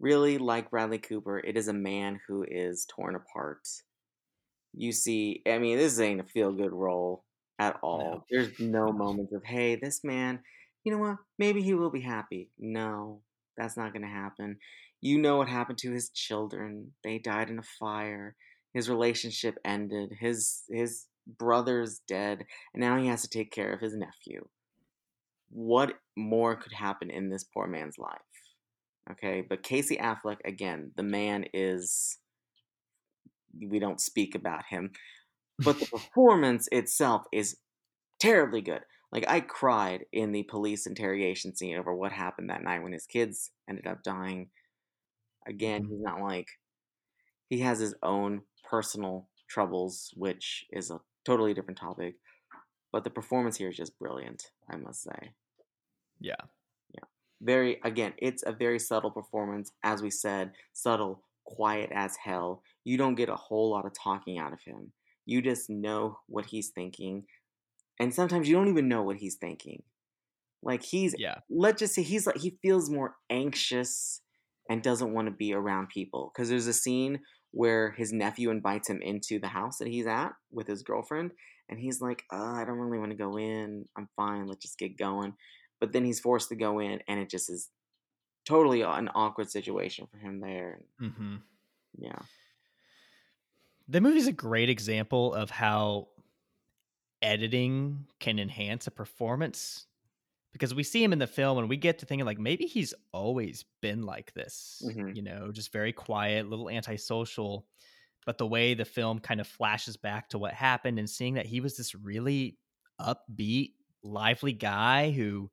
[0.00, 3.68] Really, like Bradley Cooper, it is a man who is torn apart.
[4.74, 7.24] You see, I mean, this ain't a feel good role
[7.62, 7.98] at all.
[7.98, 8.24] No.
[8.30, 10.40] There's no moments of, hey, this man,
[10.84, 11.16] you know what?
[11.38, 12.50] Maybe he will be happy.
[12.58, 13.22] No,
[13.56, 14.58] that's not going to happen.
[15.00, 16.92] You know what happened to his children.
[17.04, 18.36] They died in a fire.
[18.74, 20.12] His relationship ended.
[20.18, 22.44] His his brother's dead,
[22.74, 24.46] and now he has to take care of his nephew.
[25.50, 28.18] What more could happen in this poor man's life?
[29.10, 32.18] Okay, but Casey Affleck again, the man is
[33.60, 34.92] we don't speak about him,
[35.64, 37.58] but the performance itself is
[38.20, 38.84] terribly good.
[39.12, 43.06] Like I cried in the police interrogation scene over what happened that night when his
[43.06, 44.50] kids ended up dying.
[45.46, 45.88] Again, Mhm.
[45.88, 46.48] he's not like
[47.48, 52.16] he has his own personal troubles, which is a totally different topic.
[52.92, 55.34] But the performance here is just brilliant, I must say.
[56.20, 56.46] Yeah.
[56.94, 57.04] Yeah.
[57.40, 59.72] Very, again, it's a very subtle performance.
[59.82, 62.62] As we said, subtle, quiet as hell.
[62.84, 64.92] You don't get a whole lot of talking out of him.
[65.24, 67.24] You just know what he's thinking.
[68.00, 69.82] And sometimes you don't even know what he's thinking.
[70.62, 71.36] Like he's Yeah.
[71.50, 74.20] let's just say he's like he feels more anxious
[74.70, 77.20] and doesn't want to be around people because there's a scene
[77.50, 81.32] where his nephew invites him into the house that he's at with his girlfriend
[81.68, 84.78] and he's like uh, i don't really want to go in i'm fine let's just
[84.78, 85.34] get going
[85.80, 87.68] but then he's forced to go in and it just is
[88.46, 91.36] totally an awkward situation for him there hmm
[91.98, 92.18] yeah
[93.88, 96.08] The movie's a great example of how
[97.20, 99.86] editing can enhance a performance
[100.52, 102.94] because we see him in the film and we get to thinking like maybe he's
[103.12, 105.12] always been like this Mhm.
[105.12, 107.68] you know just very quiet little antisocial
[108.26, 111.46] but the way the film kind of flashes back to what happened and seeing that
[111.46, 112.58] he was this really
[113.00, 115.50] upbeat lively guy who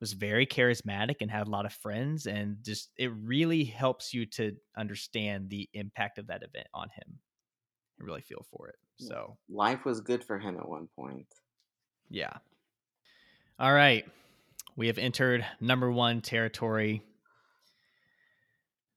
[0.00, 4.26] was very charismatic and had a lot of friends and just it really helps you
[4.26, 7.20] to understand the impact of that event on him
[7.98, 11.26] and really feel for it so life was good for him at one point
[12.08, 12.34] yeah.
[13.58, 14.06] All right.
[14.76, 17.02] We have entered number one territory.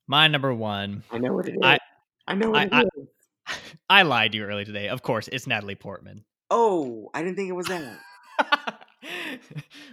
[0.06, 1.02] My number one.
[1.12, 1.80] i know what it is I-
[2.28, 3.08] I know what I- it is.
[3.47, 3.56] I-
[3.89, 4.89] I lied to you earlier today.
[4.89, 6.24] Of course, it's Natalie Portman.
[6.52, 7.97] oh i didn't think it was that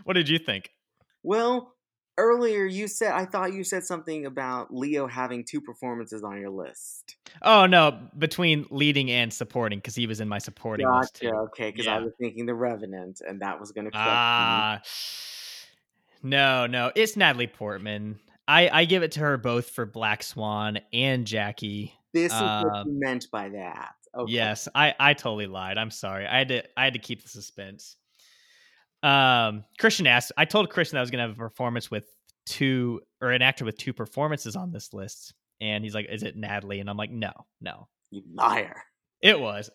[0.04, 0.70] what did you think?
[1.22, 1.74] Well,
[2.18, 6.50] earlier you said I thought you said something about Leo having two performances on your
[6.50, 7.16] list.
[7.42, 11.32] Oh no, between leading and supporting because he was in my supporting list Gotcha.
[11.32, 11.38] too.
[11.38, 13.92] Okay, because I was thinking The Revenant, and that was going to.
[13.94, 14.80] Ah,
[16.22, 18.18] no, no, it's Natalie Portman.
[18.48, 21.92] I I give it to her both for Black Swan and Jackie.
[22.12, 23.92] This is what um, you meant by that.
[24.16, 24.32] Okay.
[24.32, 25.76] Yes, I I totally lied.
[25.76, 26.26] I'm sorry.
[26.26, 27.96] I had to I had to keep the suspense.
[29.07, 30.32] Um, Christian asked.
[30.36, 32.07] I told Christian I was gonna have a performance with
[32.44, 36.36] two or an actor with two performances on this list, and he's like, "Is it
[36.36, 38.82] Natalie?" And I'm like, "No, no, You liar.
[39.22, 39.70] it was."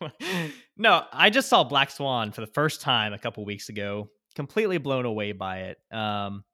[0.76, 4.10] no, I just saw Black Swan for the first time a couple weeks ago.
[4.34, 5.78] Completely blown away by it.
[5.92, 6.44] Um,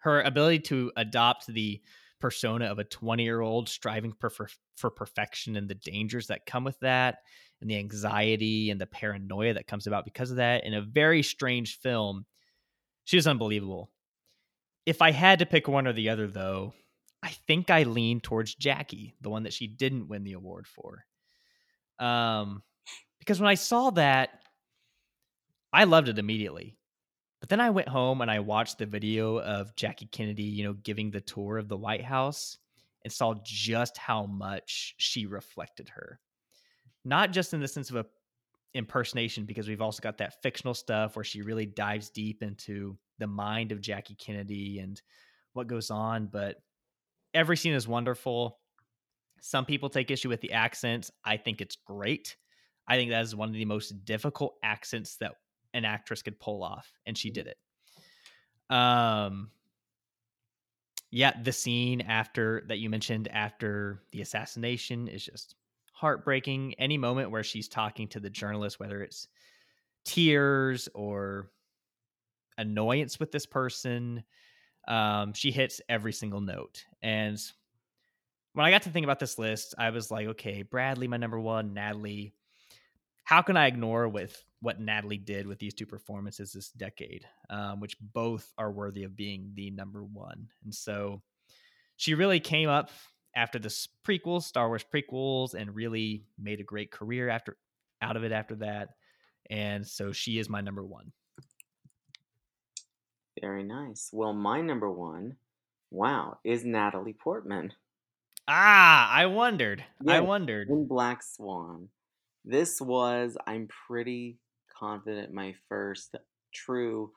[0.00, 1.80] her ability to adopt the
[2.20, 6.46] persona of a 20 year old striving for, for for perfection and the dangers that
[6.46, 7.18] come with that
[7.60, 11.22] and the anxiety and the paranoia that comes about because of that in a very
[11.22, 12.26] strange film.
[13.04, 13.90] She was unbelievable.
[14.84, 16.72] If i had to pick one or the other though
[17.22, 21.04] i think i lean towards jackie the one that she didn't win the award for.
[21.98, 22.62] Um
[23.18, 24.42] because when i saw that
[25.72, 26.78] i loved it immediately.
[27.40, 30.72] But then I went home and I watched the video of Jackie Kennedy, you know,
[30.72, 32.56] giving the tour of the White House
[33.04, 36.18] and saw just how much she reflected her.
[37.06, 38.06] Not just in the sense of a
[38.74, 43.26] impersonation, because we've also got that fictional stuff where she really dives deep into the
[43.26, 45.00] mind of Jackie Kennedy and
[45.54, 46.56] what goes on, but
[47.32, 48.58] every scene is wonderful.
[49.40, 51.10] Some people take issue with the accents.
[51.24, 52.36] I think it's great.
[52.86, 55.32] I think that is one of the most difficult accents that
[55.76, 57.58] an actress could pull off and she did it
[58.74, 59.50] um
[61.10, 65.54] yeah the scene after that you mentioned after the assassination is just
[65.96, 69.28] heartbreaking any moment where she's talking to the journalist whether it's
[70.04, 71.50] tears or
[72.58, 74.22] annoyance with this person
[74.88, 76.84] um she hits every single note.
[77.02, 77.38] And
[78.52, 81.40] when i got to think about this list i was like okay bradley my number
[81.40, 82.34] one natalie.
[83.24, 87.80] How can I ignore with what Natalie did with these two performances this decade, um,
[87.80, 90.46] which both are worthy of being the number one?
[90.62, 91.22] And so
[91.96, 92.90] she really came up
[93.36, 93.68] after the
[94.04, 97.56] prequels, Star Wars prequels, and really made a great career after
[98.02, 98.88] out of it after that.
[99.48, 101.12] And so she is my number one.
[103.40, 104.10] Very nice.
[104.12, 105.36] Well, my number one,
[105.90, 107.72] wow, is Natalie Portman
[108.48, 109.84] Ah, I wondered.
[110.06, 110.68] I wondered.
[110.68, 111.88] in Black Swan.
[112.44, 114.38] This was, I'm pretty
[114.78, 116.14] confident, my first
[116.54, 117.10] true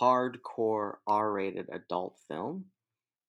[0.00, 2.66] hardcore R rated adult film.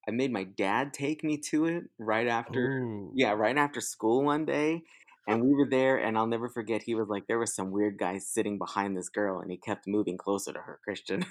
[0.07, 3.13] I made my dad take me to it right after Ooh.
[3.13, 4.83] Yeah, right after school one day.
[5.27, 6.83] And we were there, and I'll never forget.
[6.83, 9.87] He was like, there was some weird guy sitting behind this girl, and he kept
[9.87, 11.25] moving closer to her, Christian.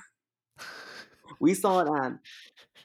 [1.40, 2.12] we saw it at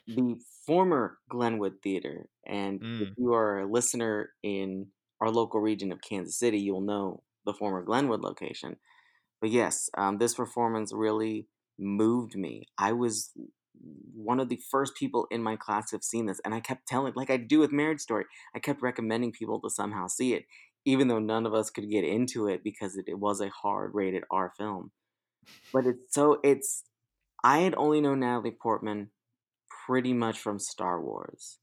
[0.08, 2.28] the former Glenwood Theater.
[2.46, 3.16] And if Mm.
[3.16, 4.88] you are a listener in
[5.20, 8.76] our local region of Kansas City, you'll know the former Glenwood location.
[9.40, 12.64] But yes, um, this performance really moved me.
[12.78, 13.32] I was
[14.14, 16.86] one of the first people in my class to have seen this, and I kept
[16.86, 18.24] telling, like I do with Marriage Story,
[18.54, 20.44] I kept recommending people to somehow see it,
[20.84, 23.92] even though none of us could get into it because it, it was a hard
[23.94, 24.90] rated R film.
[25.72, 26.84] But it's so it's
[27.42, 29.10] I had only known Natalie Portman
[29.86, 31.58] pretty much from Star Wars.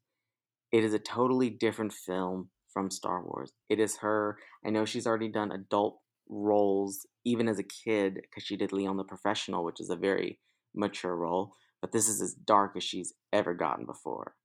[0.72, 3.52] It is a totally different film from Star Wars.
[3.70, 4.38] It is her.
[4.66, 6.00] I know she's already done adult
[6.30, 10.40] roles even as a kid because she did Leon the Professional, which is a very
[10.76, 11.54] mature role.
[11.82, 14.36] But this is as dark as she's ever gotten before.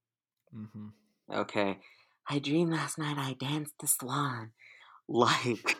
[0.54, 0.88] Mm-hmm.
[1.32, 1.78] Okay.
[2.28, 4.52] I dreamed last night I danced the swan.
[5.08, 5.76] Like,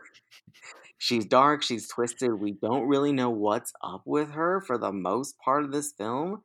[0.98, 2.34] she's dark, she's twisted.
[2.34, 6.42] We don't really know what's up with her for the most part of this film.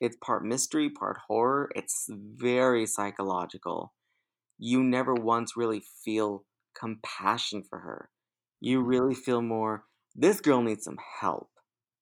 [0.00, 1.70] It's part mystery, part horror.
[1.74, 3.94] It's very psychological.
[4.58, 6.44] You never once really feel
[6.78, 8.10] compassion for her.
[8.60, 9.84] You really feel more,
[10.14, 11.50] this girl needs some help.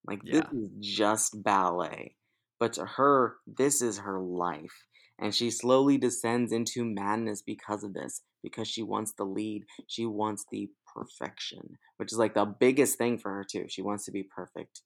[0.07, 0.43] Like, Yeah.
[0.43, 2.17] this is just ballet.
[2.59, 4.87] But to her, this is her life.
[5.19, 9.65] And she slowly descends into madness because of this, because she wants the lead.
[9.87, 13.67] She wants the perfection, which is like the biggest thing for her, too.
[13.69, 14.83] She wants to be perfect.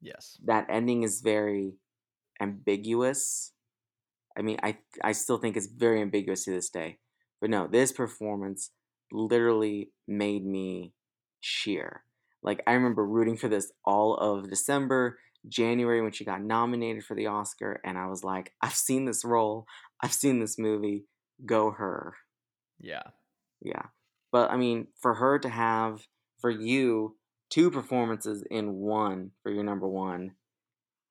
[0.00, 0.36] Yes.
[0.44, 1.74] That ending is very
[2.40, 3.52] ambiguous.
[4.36, 6.98] I mean, I I still think it's very ambiguous to this day.
[7.40, 8.70] But no, this performance
[9.10, 10.94] literally made me
[11.40, 12.04] cheer.
[12.42, 15.18] Like I remember rooting for this all of December,
[15.48, 19.24] January when she got nominated for the Oscar, and I was like, I've seen this
[19.24, 19.66] role,
[20.00, 21.04] I've seen this movie,
[21.44, 22.14] go her.
[22.80, 23.02] Yeah.
[23.60, 23.86] Yeah.
[24.30, 26.06] But I mean, for her to have
[26.40, 27.16] for you
[27.50, 30.32] two performances in one for your number one,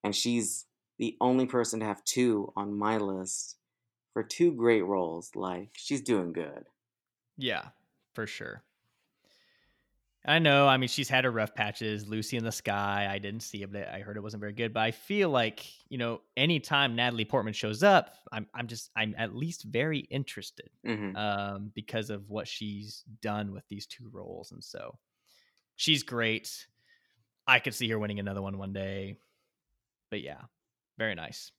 [0.04, 0.66] and she's
[0.98, 3.58] the only person to have two on my list
[4.14, 5.32] for two great roles.
[5.36, 6.66] Like she's doing good.
[7.38, 7.70] Yeah,
[8.14, 8.64] for sure.
[10.24, 10.68] I know.
[10.68, 12.08] I mean, she's had her rough patches.
[12.08, 13.08] Lucy in the Sky.
[13.10, 14.72] I didn't see it, but I heard it wasn't very good.
[14.72, 19.16] But I feel like you know, anytime Natalie Portman shows up, I'm I'm just I'm
[19.18, 24.52] at least very interested hmm um, because of what she's done with these two roles,
[24.52, 24.98] and so
[25.76, 26.68] she's great.
[27.48, 29.18] I could see her winning another one one day.
[30.12, 30.42] But yeah,
[30.98, 31.52] very nice.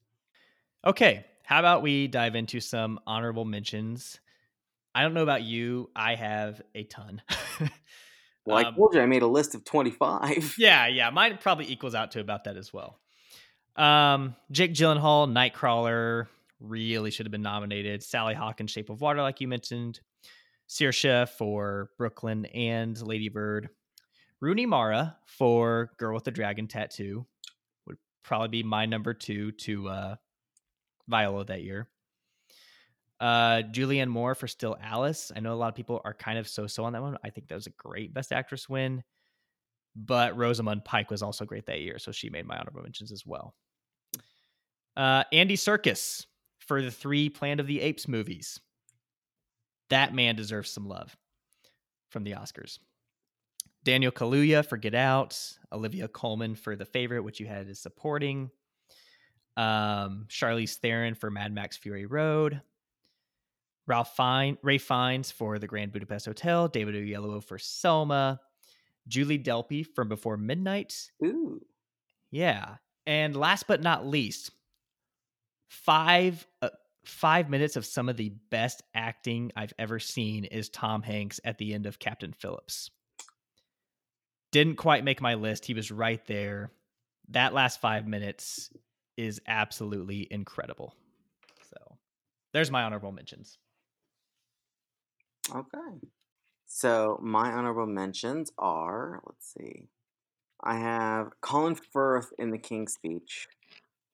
[0.84, 4.20] Okay, how about we dive into some honorable mentions?
[4.94, 5.90] I don't know about you.
[5.96, 7.22] I have a ton.
[8.44, 10.54] Well, I Um, told you I made a list of twenty five.
[10.58, 12.98] yeah, yeah, mine probably equals out to about that as well.
[13.76, 16.26] Um, Jake Gyllenhaal, Nightcrawler,
[16.60, 18.02] really should have been nominated.
[18.02, 20.00] Sally Hawkins, Shape of Water, like you mentioned.
[20.68, 23.68] Saoirse for Brooklyn and Lady Bird.
[24.40, 27.26] Rooney Mara for Girl with the Dragon Tattoo
[27.86, 30.16] would probably be my number two to uh,
[31.08, 31.88] Viola that year.
[33.22, 35.30] Uh, Julianne Moore for Still Alice.
[35.34, 37.16] I know a lot of people are kind of so-so on that one.
[37.24, 39.04] I think that was a great Best Actress win,
[39.94, 43.24] but Rosamund Pike was also great that year, so she made my honorable mentions as
[43.24, 43.54] well.
[44.96, 46.26] Uh, Andy Serkis
[46.58, 48.58] for the three Planet of the Apes movies.
[49.88, 51.16] That man deserves some love
[52.10, 52.80] from the Oscars.
[53.84, 55.38] Daniel Kaluuya for Get Out.
[55.72, 58.50] Olivia Colman for The Favorite, which you had as supporting.
[59.56, 62.60] Um, Charlize Theron for Mad Max Fury Road.
[63.86, 66.68] Ralph Fine, Ralph Fiennes for The Grand Budapest Hotel.
[66.68, 68.40] David Oyelowo for Selma.
[69.08, 71.10] Julie Delpy from Before Midnight.
[71.24, 71.60] Ooh.
[72.30, 72.76] Yeah.
[73.06, 74.52] And last but not least,
[75.68, 76.68] five uh,
[77.04, 81.58] five minutes of some of the best acting I've ever seen is Tom Hanks at
[81.58, 82.90] the end of Captain Phillips.
[84.52, 85.64] Didn't quite make my list.
[85.64, 86.70] He was right there.
[87.30, 88.70] That last five minutes
[89.16, 90.94] is absolutely incredible.
[91.70, 91.96] So
[92.52, 93.58] there's my honorable mentions.
[95.50, 95.98] Okay.
[96.66, 99.88] So my honorable mentions are let's see.
[100.62, 103.48] I have Colin Firth in the King's Speech.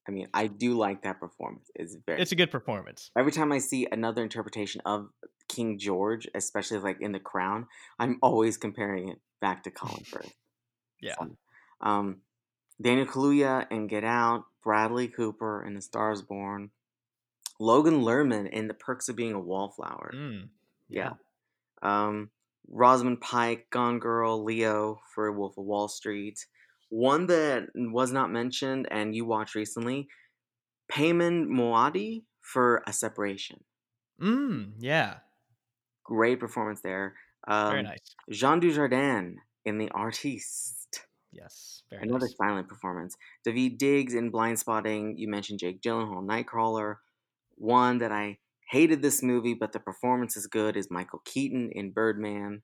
[0.09, 1.71] I mean, I do like that performance.
[1.75, 3.11] It's very It's a good performance.
[3.17, 5.11] every time I see another interpretation of
[5.49, 7.67] King George, especially like in The Crown,
[7.99, 10.33] I'm always comparing it back to Colin Firth.
[11.03, 11.15] Yeah.
[11.21, 11.37] So,
[11.83, 12.23] um,
[12.81, 16.71] Daniel Kaluuya in Get Out, Bradley Cooper in The Stars Born,
[17.61, 20.13] Logan Lerman in The Perks of Being a Wallflower.
[20.15, 20.49] Mm,
[20.89, 21.13] Yeah.
[21.83, 22.31] Um,
[22.69, 26.45] Rosamund Pike, Gone Girl, Leo for Wolf of Wall Street.
[26.91, 30.09] One that was not mentioned and you watched recently,
[30.91, 33.63] Peyman Moaadi for A Separation.
[34.21, 35.17] Mm, yeah.
[36.05, 37.15] Great performance there.
[37.47, 38.15] Um, Very nice.
[38.31, 41.07] Jean Dujardin in The Artiste.
[41.31, 41.83] Yes.
[41.91, 42.37] Very Another nice.
[42.37, 43.17] silent performance.
[43.47, 45.15] Daveed Diggs in Blindspotting.
[45.17, 46.97] You mentioned Jake Gyllenhaal, Nightcrawler.
[47.57, 48.39] One that I
[48.69, 52.63] hated this movie, but the performance is good is Michael Keaton in Birdman.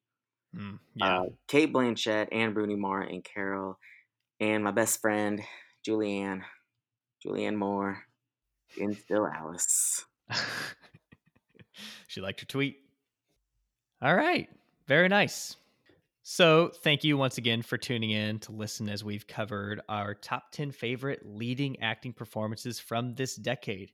[0.57, 1.21] Mm, yeah.
[1.21, 3.79] Uh, Cate Blanchett and Rooney Mara and Carol.
[4.41, 5.41] And my best friend,
[5.87, 6.43] Julianne.
[7.25, 8.03] Julianne Moore
[8.77, 10.05] in Still Alice.
[12.07, 12.77] she liked her tweet.
[14.03, 14.49] All right.
[14.87, 15.57] Very nice.
[16.27, 20.53] So, thank you once again for tuning in to listen as we've covered our top
[20.53, 23.93] 10 favorite leading acting performances from this decade.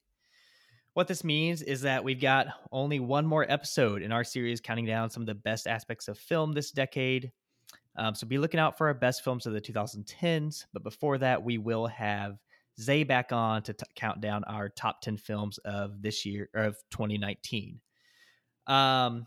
[0.94, 4.86] What this means is that we've got only one more episode in our series counting
[4.86, 7.30] down some of the best aspects of film this decade.
[7.96, 10.66] Um, so be looking out for our best films of the 2010s.
[10.72, 12.38] But before that, we will have
[12.80, 16.76] Zay back on to t- count down our top 10 films of this year, of
[16.90, 17.80] 2019.
[18.66, 19.26] Um,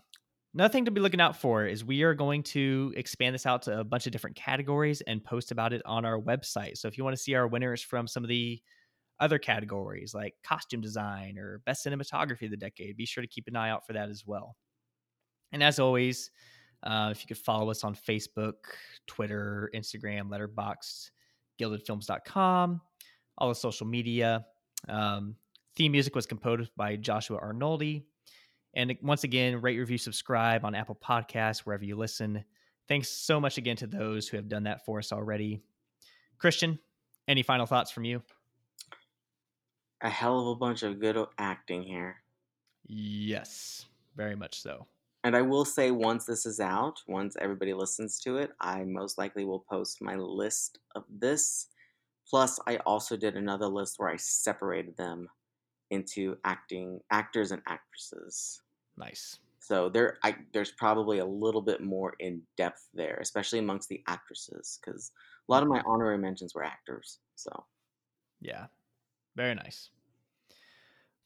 [0.54, 3.62] Another thing to be looking out for is we are going to expand this out
[3.62, 6.78] to a bunch of different categories and post about it on our website.
[6.78, 8.62] So if you want to see our winners from some of the
[9.20, 13.46] other categories like costume design or best cinematography of the decade, be sure to keep
[13.46, 14.56] an eye out for that as well.
[15.52, 16.30] And as always,
[16.82, 18.54] uh, if you could follow us on Facebook,
[19.06, 21.10] Twitter, Instagram, Letterboxd,
[21.60, 22.80] gildedfilms.com,
[23.38, 24.44] all the social media.
[24.88, 25.36] Um,
[25.76, 28.04] theme music was composed by Joshua Arnoldi.
[28.74, 32.44] And once again, rate, review, subscribe on Apple Podcasts, wherever you listen.
[32.88, 35.62] Thanks so much again to those who have done that for us already.
[36.38, 36.78] Christian,
[37.28, 38.20] any final thoughts from you?
[40.04, 42.22] A hell of a bunch of good acting here.
[42.86, 43.86] Yes,
[44.16, 44.86] very much so.
[45.24, 49.16] And I will say, once this is out, once everybody listens to it, I most
[49.16, 51.68] likely will post my list of this.
[52.28, 55.26] Plus, I also did another list where I separated them
[55.90, 58.60] into acting actors and actresses.
[58.98, 59.38] Nice.
[59.60, 64.02] So there, I, there's probably a little bit more in depth there, especially amongst the
[64.06, 65.10] actresses, because
[65.48, 65.88] a lot of my mm-hmm.
[65.88, 67.20] honorary mentions were actors.
[67.34, 67.64] So,
[68.42, 68.66] yeah,
[69.36, 69.88] very nice.